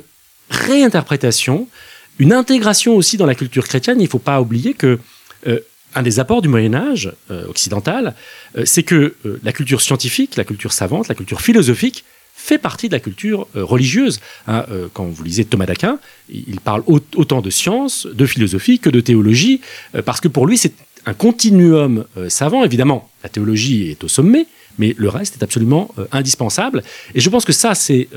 réinterprétation, 0.50 1.68
une 2.18 2.32
intégration 2.32 2.96
aussi 2.96 3.16
dans 3.16 3.26
la 3.26 3.34
culture 3.34 3.66
chrétienne. 3.66 4.00
Il 4.00 4.04
ne 4.04 4.08
faut 4.08 4.18
pas 4.18 4.40
oublier 4.40 4.74
que 4.74 4.98
un 5.94 6.02
des 6.02 6.20
apports 6.20 6.40
du 6.40 6.48
Moyen 6.48 6.74
Âge 6.74 7.12
occidental, 7.48 8.14
c'est 8.64 8.82
que 8.82 9.14
la 9.42 9.52
culture 9.52 9.82
scientifique, 9.82 10.36
la 10.36 10.44
culture 10.44 10.72
savante, 10.72 11.08
la 11.08 11.14
culture 11.14 11.42
philosophique 11.42 12.04
fait 12.36 12.58
partie 12.58 12.88
de 12.88 12.94
la 12.94 13.00
culture 13.00 13.46
euh, 13.56 13.64
religieuse. 13.64 14.20
Hein, 14.46 14.66
euh, 14.70 14.88
quand 14.92 15.04
vous 15.06 15.24
lisez 15.24 15.44
Thomas 15.44 15.66
d'Aquin, 15.66 15.98
il 16.28 16.60
parle 16.60 16.82
au- 16.86 17.00
autant 17.16 17.40
de 17.40 17.50
science, 17.50 18.06
de 18.06 18.26
philosophie 18.26 18.78
que 18.78 18.90
de 18.90 19.00
théologie, 19.00 19.60
euh, 19.94 20.02
parce 20.02 20.20
que 20.20 20.28
pour 20.28 20.46
lui 20.46 20.58
c'est 20.58 20.74
un 21.06 21.14
continuum 21.14 22.06
savant. 22.28 22.64
Évidemment, 22.64 23.10
la 23.22 23.28
théologie 23.28 23.90
est 23.90 24.02
au 24.04 24.08
sommet, 24.08 24.46
mais 24.78 24.94
le 24.96 25.10
reste 25.10 25.36
est 25.36 25.42
absolument 25.44 25.94
indispensable. 26.12 26.82
Et 27.14 27.20
je 27.20 27.28
pense 27.28 27.44
que 27.44 27.52
ça, 27.52 27.74
c'est 27.74 28.08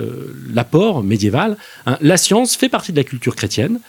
l'apport 0.54 1.04
médiéval. 1.04 1.58
hein. 1.86 1.98
La 2.00 2.16
science 2.16 2.56
fait 2.56 2.70
partie 2.70 2.94
de 2.94 2.98
la 2.98 3.04
culture 3.04 3.36
chrétienne, 3.36 3.82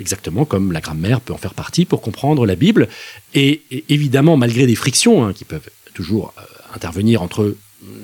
exactement 0.00 0.44
comme 0.44 0.72
la 0.72 0.80
grammaire 0.80 1.20
peut 1.20 1.32
en 1.32 1.36
faire 1.36 1.54
partie 1.54 1.84
pour 1.84 2.00
comprendre 2.00 2.44
la 2.44 2.56
Bible. 2.56 2.88
Et, 3.34 3.62
évidemment, 3.88 4.36
malgré 4.36 4.66
des 4.66 4.74
frictions 4.74 5.24
hein, 5.24 5.32
qui 5.32 5.44
peuvent 5.44 5.70
toujours 5.94 6.34
intervenir 6.74 7.22
entre 7.22 7.54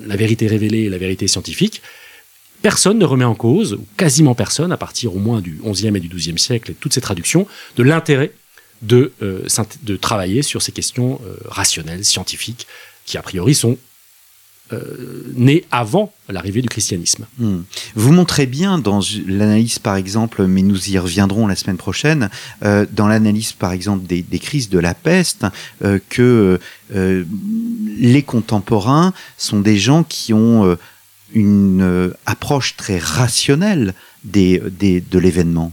la 0.05 0.15
vérité 0.15 0.47
révélée 0.47 0.89
la 0.89 0.97
vérité 0.97 1.27
scientifique, 1.27 1.81
personne 2.61 2.97
ne 2.97 3.05
remet 3.05 3.25
en 3.25 3.35
cause, 3.35 3.73
ou 3.73 3.85
quasiment 3.97 4.35
personne, 4.35 4.71
à 4.71 4.77
partir 4.77 5.15
au 5.15 5.19
moins 5.19 5.41
du 5.41 5.59
XIe 5.63 5.87
et 5.87 5.99
du 5.99 6.07
XIIe 6.07 6.39
siècle 6.39 6.71
et 6.71 6.73
toutes 6.73 6.93
ces 6.93 7.01
traductions, 7.01 7.47
de 7.75 7.83
l'intérêt 7.83 8.31
de, 8.81 9.13
euh, 9.21 9.47
travailler 10.01 10.41
sur 10.41 10.61
ces 10.61 10.71
questions 10.71 11.19
euh, 11.25 11.35
rationnelles, 11.45 12.05
scientifiques, 12.05 12.67
qui 13.05 13.17
a 13.17 13.21
priori 13.21 13.55
sont 13.55 13.77
euh, 14.73 15.31
nées 15.35 15.63
avant 15.71 16.11
l'arrivée 16.27 16.61
du 16.61 16.69
christianisme. 16.69 17.25
Hmm. 17.37 17.59
Vous 17.95 18.11
montrez 18.11 18.47
bien 18.47 18.79
dans 18.79 18.99
l'analyse, 19.27 19.77
par 19.77 19.95
exemple, 19.95 20.47
mais 20.47 20.63
nous 20.63 20.89
y 20.89 20.97
reviendrons 20.97 21.45
la 21.45 21.55
semaine 21.55 21.77
prochaine, 21.77 22.29
euh, 22.63 22.85
dans 22.91 23.07
l'analyse, 23.07 23.51
par 23.51 23.73
exemple, 23.73 24.05
des, 24.07 24.23
crises 24.39 24.69
de 24.69 24.79
la 24.79 24.95
peste, 24.95 25.45
euh, 25.83 25.99
que 26.09 26.59
euh, 26.95 27.23
les 27.97 28.23
contemporains 28.23 29.13
sont 29.37 29.59
des 29.59 29.77
gens 29.77 30.03
qui 30.03 30.33
ont 30.33 30.77
une 31.33 32.11
approche 32.25 32.75
très 32.75 32.97
rationnelle 32.97 33.93
des- 34.23 34.59
de 34.59 35.19
l'événement. 35.19 35.71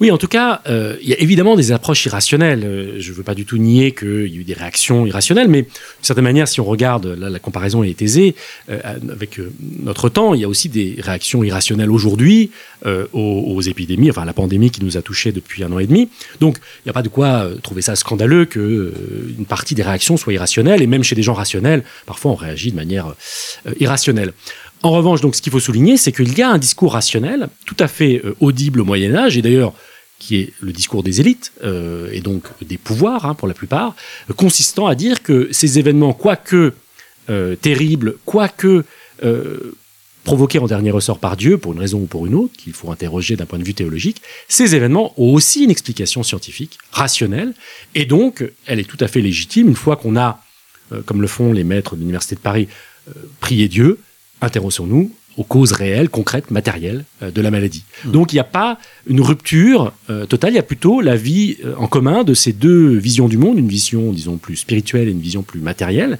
Oui, 0.00 0.12
en 0.12 0.18
tout 0.18 0.28
cas, 0.28 0.62
euh, 0.68 0.96
il 1.02 1.08
y 1.08 1.12
a 1.12 1.18
évidemment 1.18 1.56
des 1.56 1.72
approches 1.72 2.06
irrationnelles. 2.06 2.62
Euh, 2.64 2.96
Je 3.00 3.10
ne 3.10 3.16
veux 3.16 3.24
pas 3.24 3.34
du 3.34 3.44
tout 3.44 3.58
nier 3.58 3.92
qu'il 3.92 4.28
y 4.28 4.36
a 4.36 4.40
eu 4.40 4.44
des 4.44 4.54
réactions 4.54 5.06
irrationnelles, 5.06 5.48
mais 5.48 5.62
d'une 5.62 5.70
certaine 6.02 6.24
manière, 6.24 6.46
si 6.46 6.60
on 6.60 6.64
regarde, 6.64 7.06
là, 7.06 7.28
la 7.28 7.38
comparaison 7.40 7.82
est 7.82 8.00
aisée, 8.00 8.36
euh, 8.70 8.78
avec 9.10 9.40
notre 9.80 10.08
temps, 10.08 10.34
il 10.34 10.40
y 10.40 10.44
a 10.44 10.48
aussi 10.48 10.68
des 10.68 10.96
réactions 11.00 11.42
irrationnelles 11.42 11.90
aujourd'hui 11.90 12.50
aux, 13.12 13.60
épidémies, 13.60 14.08
enfin 14.08 14.24
la 14.24 14.32
pandémie 14.32 14.70
qui 14.70 14.84
nous 14.84 14.96
a 14.96 15.02
touchés 15.02 15.32
depuis 15.32 15.64
un 15.64 15.72
an 15.72 15.80
et 15.80 15.86
demi. 15.88 16.08
Donc, 16.38 16.58
il 16.58 16.86
n'y 16.86 16.90
a 16.90 16.92
pas 16.92 17.02
de 17.02 17.08
quoi 17.08 17.48
trouver 17.60 17.82
ça 17.82 17.96
scandaleux 17.96 18.48
euh, 18.56 18.92
une 19.36 19.46
partie 19.46 19.74
des 19.74 19.82
réactions 19.82 20.16
soit 20.16 20.32
irrationnelle, 20.32 20.80
et 20.80 20.86
même 20.86 21.02
chez 21.02 21.16
des 21.16 21.24
gens 21.24 21.34
rationnels, 21.34 21.82
parfois 22.06 22.30
on 22.30 22.36
réagit 22.36 22.70
de 22.70 22.76
manière 22.76 23.14
irrationnelle. 23.80 24.32
En 24.82 24.90
revanche, 24.90 25.20
donc, 25.20 25.34
ce 25.34 25.42
qu'il 25.42 25.52
faut 25.52 25.60
souligner, 25.60 25.96
c'est 25.96 26.12
qu'il 26.12 26.36
y 26.38 26.42
a 26.42 26.50
un 26.50 26.58
discours 26.58 26.92
rationnel, 26.92 27.48
tout 27.66 27.76
à 27.78 27.88
fait 27.88 28.22
euh, 28.24 28.36
audible 28.40 28.80
au 28.80 28.84
Moyen 28.84 29.14
Âge, 29.14 29.36
et 29.36 29.42
d'ailleurs 29.42 29.74
qui 30.18 30.36
est 30.36 30.52
le 30.60 30.72
discours 30.72 31.02
des 31.02 31.20
élites, 31.20 31.52
euh, 31.64 32.10
et 32.12 32.20
donc 32.20 32.44
des 32.62 32.78
pouvoirs 32.78 33.24
hein, 33.24 33.34
pour 33.34 33.48
la 33.48 33.54
plupart, 33.54 33.94
euh, 34.28 34.34
consistant 34.34 34.86
à 34.86 34.94
dire 34.94 35.22
que 35.22 35.48
ces 35.52 35.78
événements, 35.78 36.12
quoique 36.12 36.74
euh, 37.30 37.56
terribles, 37.56 38.16
quoique 38.24 38.84
provoqués 40.22 40.60
en 40.60 40.66
dernier 40.66 40.92
ressort 40.92 41.18
par 41.18 41.36
Dieu, 41.36 41.58
pour 41.58 41.72
une 41.72 41.80
raison 41.80 42.00
ou 42.00 42.06
pour 42.06 42.26
une 42.26 42.34
autre, 42.34 42.52
qu'il 42.56 42.72
faut 42.72 42.92
interroger 42.92 43.34
d'un 43.34 43.46
point 43.46 43.58
de 43.58 43.64
vue 43.64 43.74
théologique, 43.74 44.22
ces 44.46 44.76
événements 44.76 45.12
ont 45.16 45.32
aussi 45.32 45.64
une 45.64 45.72
explication 45.72 46.22
scientifique, 46.22 46.78
rationnelle, 46.92 47.52
et 47.96 48.04
donc 48.04 48.44
elle 48.66 48.78
est 48.78 48.84
tout 48.84 48.98
à 49.00 49.08
fait 49.08 49.20
légitime, 49.20 49.68
une 49.68 49.74
fois 49.74 49.96
qu'on 49.96 50.16
a, 50.16 50.40
euh, 50.92 51.02
comme 51.02 51.20
le 51.20 51.26
font 51.26 51.52
les 51.52 51.64
maîtres 51.64 51.96
de 51.96 52.00
l'Université 52.00 52.36
de 52.36 52.40
Paris, 52.40 52.68
prié 53.40 53.68
Dieu, 53.68 53.98
intéressons-nous 54.40 55.10
aux 55.38 55.44
causes 55.44 55.72
réelles, 55.72 56.08
concrètes, 56.08 56.50
matérielles 56.50 57.04
euh, 57.22 57.30
de 57.30 57.40
la 57.40 57.50
maladie. 57.50 57.84
Donc 58.04 58.32
il 58.32 58.36
n'y 58.36 58.40
a 58.40 58.44
pas 58.44 58.78
une 59.06 59.20
rupture 59.20 59.92
euh, 60.10 60.26
totale, 60.26 60.52
il 60.52 60.56
y 60.56 60.58
a 60.58 60.64
plutôt 60.64 61.00
la 61.00 61.16
vie 61.16 61.56
euh, 61.64 61.74
en 61.76 61.86
commun 61.86 62.24
de 62.24 62.34
ces 62.34 62.52
deux 62.52 62.96
visions 62.96 63.28
du 63.28 63.38
monde, 63.38 63.56
une 63.58 63.68
vision, 63.68 64.12
disons, 64.12 64.36
plus 64.36 64.56
spirituelle 64.56 65.08
et 65.08 65.12
une 65.12 65.20
vision 65.20 65.42
plus 65.42 65.60
matérielle, 65.60 66.18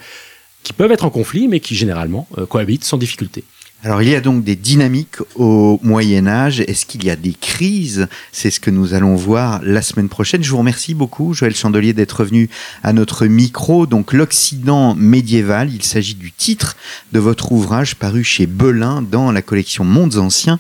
qui 0.63 0.73
peuvent 0.73 0.93
être 0.93 1.05
en 1.05 1.11
conflit, 1.11 1.49
mais 1.49 1.61
qui 1.61 1.75
généralement 1.75 2.29
cohabitent 2.49 2.85
sans 2.85 2.99
difficulté. 2.99 3.45
Alors 3.85 4.03
il 4.03 4.09
y 4.09 4.15
a 4.17 4.21
donc 4.21 4.43
des 4.43 4.57
dynamiques 4.57 5.19
au 5.37 5.79
Moyen 5.85 6.27
Âge. 6.27 6.59
Est-ce 6.61 6.85
qu'il 6.85 7.05
y 7.05 7.11
a 7.11 7.17
des 7.17 7.33
crises? 7.33 8.09
C'est 8.33 8.51
ce 8.51 8.59
que 8.59 8.73
nous 8.73 8.93
allons 8.93 9.15
voir 9.15 9.61
la 9.63 9.83
semaine 9.83 10.09
prochaine. 10.09 10.43
Je 10.43 10.51
vous 10.51 10.59
remercie 10.59 10.95
beaucoup, 10.95 11.33
Joël 11.33 11.55
Chandelier, 11.55 11.93
d'être 11.93 12.25
venu 12.25 12.51
à 12.83 12.93
notre 12.93 13.27
micro. 13.27 13.87
Donc 13.87 14.13
l'Occident 14.13 14.97
médiéval, 14.97 15.73
il 15.73 15.85
s'agit 15.85 16.17
du 16.17 16.33
titre 16.33 16.77
de 17.13 17.21
votre 17.21 17.53
ouvrage 17.53 17.95
paru 17.95 18.25
chez 18.25 18.47
Belin 18.49 19.01
dans 19.01 19.31
la 19.31 19.43
collection 19.43 19.85
Mondes 19.85 20.17
Anciens 20.17 20.59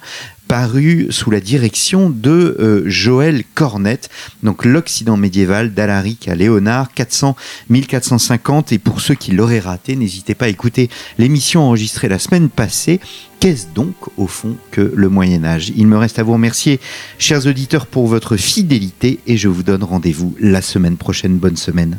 paru 0.48 1.08
sous 1.10 1.30
la 1.30 1.40
direction 1.40 2.10
de 2.10 2.56
euh, 2.58 2.82
Joël 2.86 3.44
Cornette, 3.54 4.08
donc 4.42 4.64
l'Occident 4.64 5.18
médiéval 5.18 5.74
d'Alaric 5.74 6.26
à 6.26 6.34
Léonard, 6.34 6.88
400-1450. 6.96 8.74
Et 8.74 8.78
pour 8.78 9.00
ceux 9.00 9.14
qui 9.14 9.32
l'auraient 9.32 9.60
raté, 9.60 9.94
n'hésitez 9.94 10.34
pas 10.34 10.46
à 10.46 10.48
écouter 10.48 10.88
l'émission 11.18 11.62
enregistrée 11.62 12.08
la 12.08 12.18
semaine 12.18 12.48
passée. 12.48 12.98
Qu'est-ce 13.40 13.66
donc 13.74 13.94
au 14.16 14.26
fond 14.26 14.56
que 14.70 14.92
le 14.96 15.08
Moyen 15.08 15.44
Âge? 15.44 15.70
Il 15.76 15.86
me 15.86 15.98
reste 15.98 16.18
à 16.18 16.22
vous 16.22 16.32
remercier, 16.32 16.80
chers 17.18 17.46
auditeurs, 17.46 17.86
pour 17.86 18.08
votre 18.08 18.36
fidélité 18.36 19.20
et 19.26 19.36
je 19.36 19.48
vous 19.48 19.62
donne 19.62 19.84
rendez-vous 19.84 20.34
la 20.40 20.62
semaine 20.62 20.96
prochaine. 20.96 21.36
Bonne 21.36 21.56
semaine. 21.56 21.98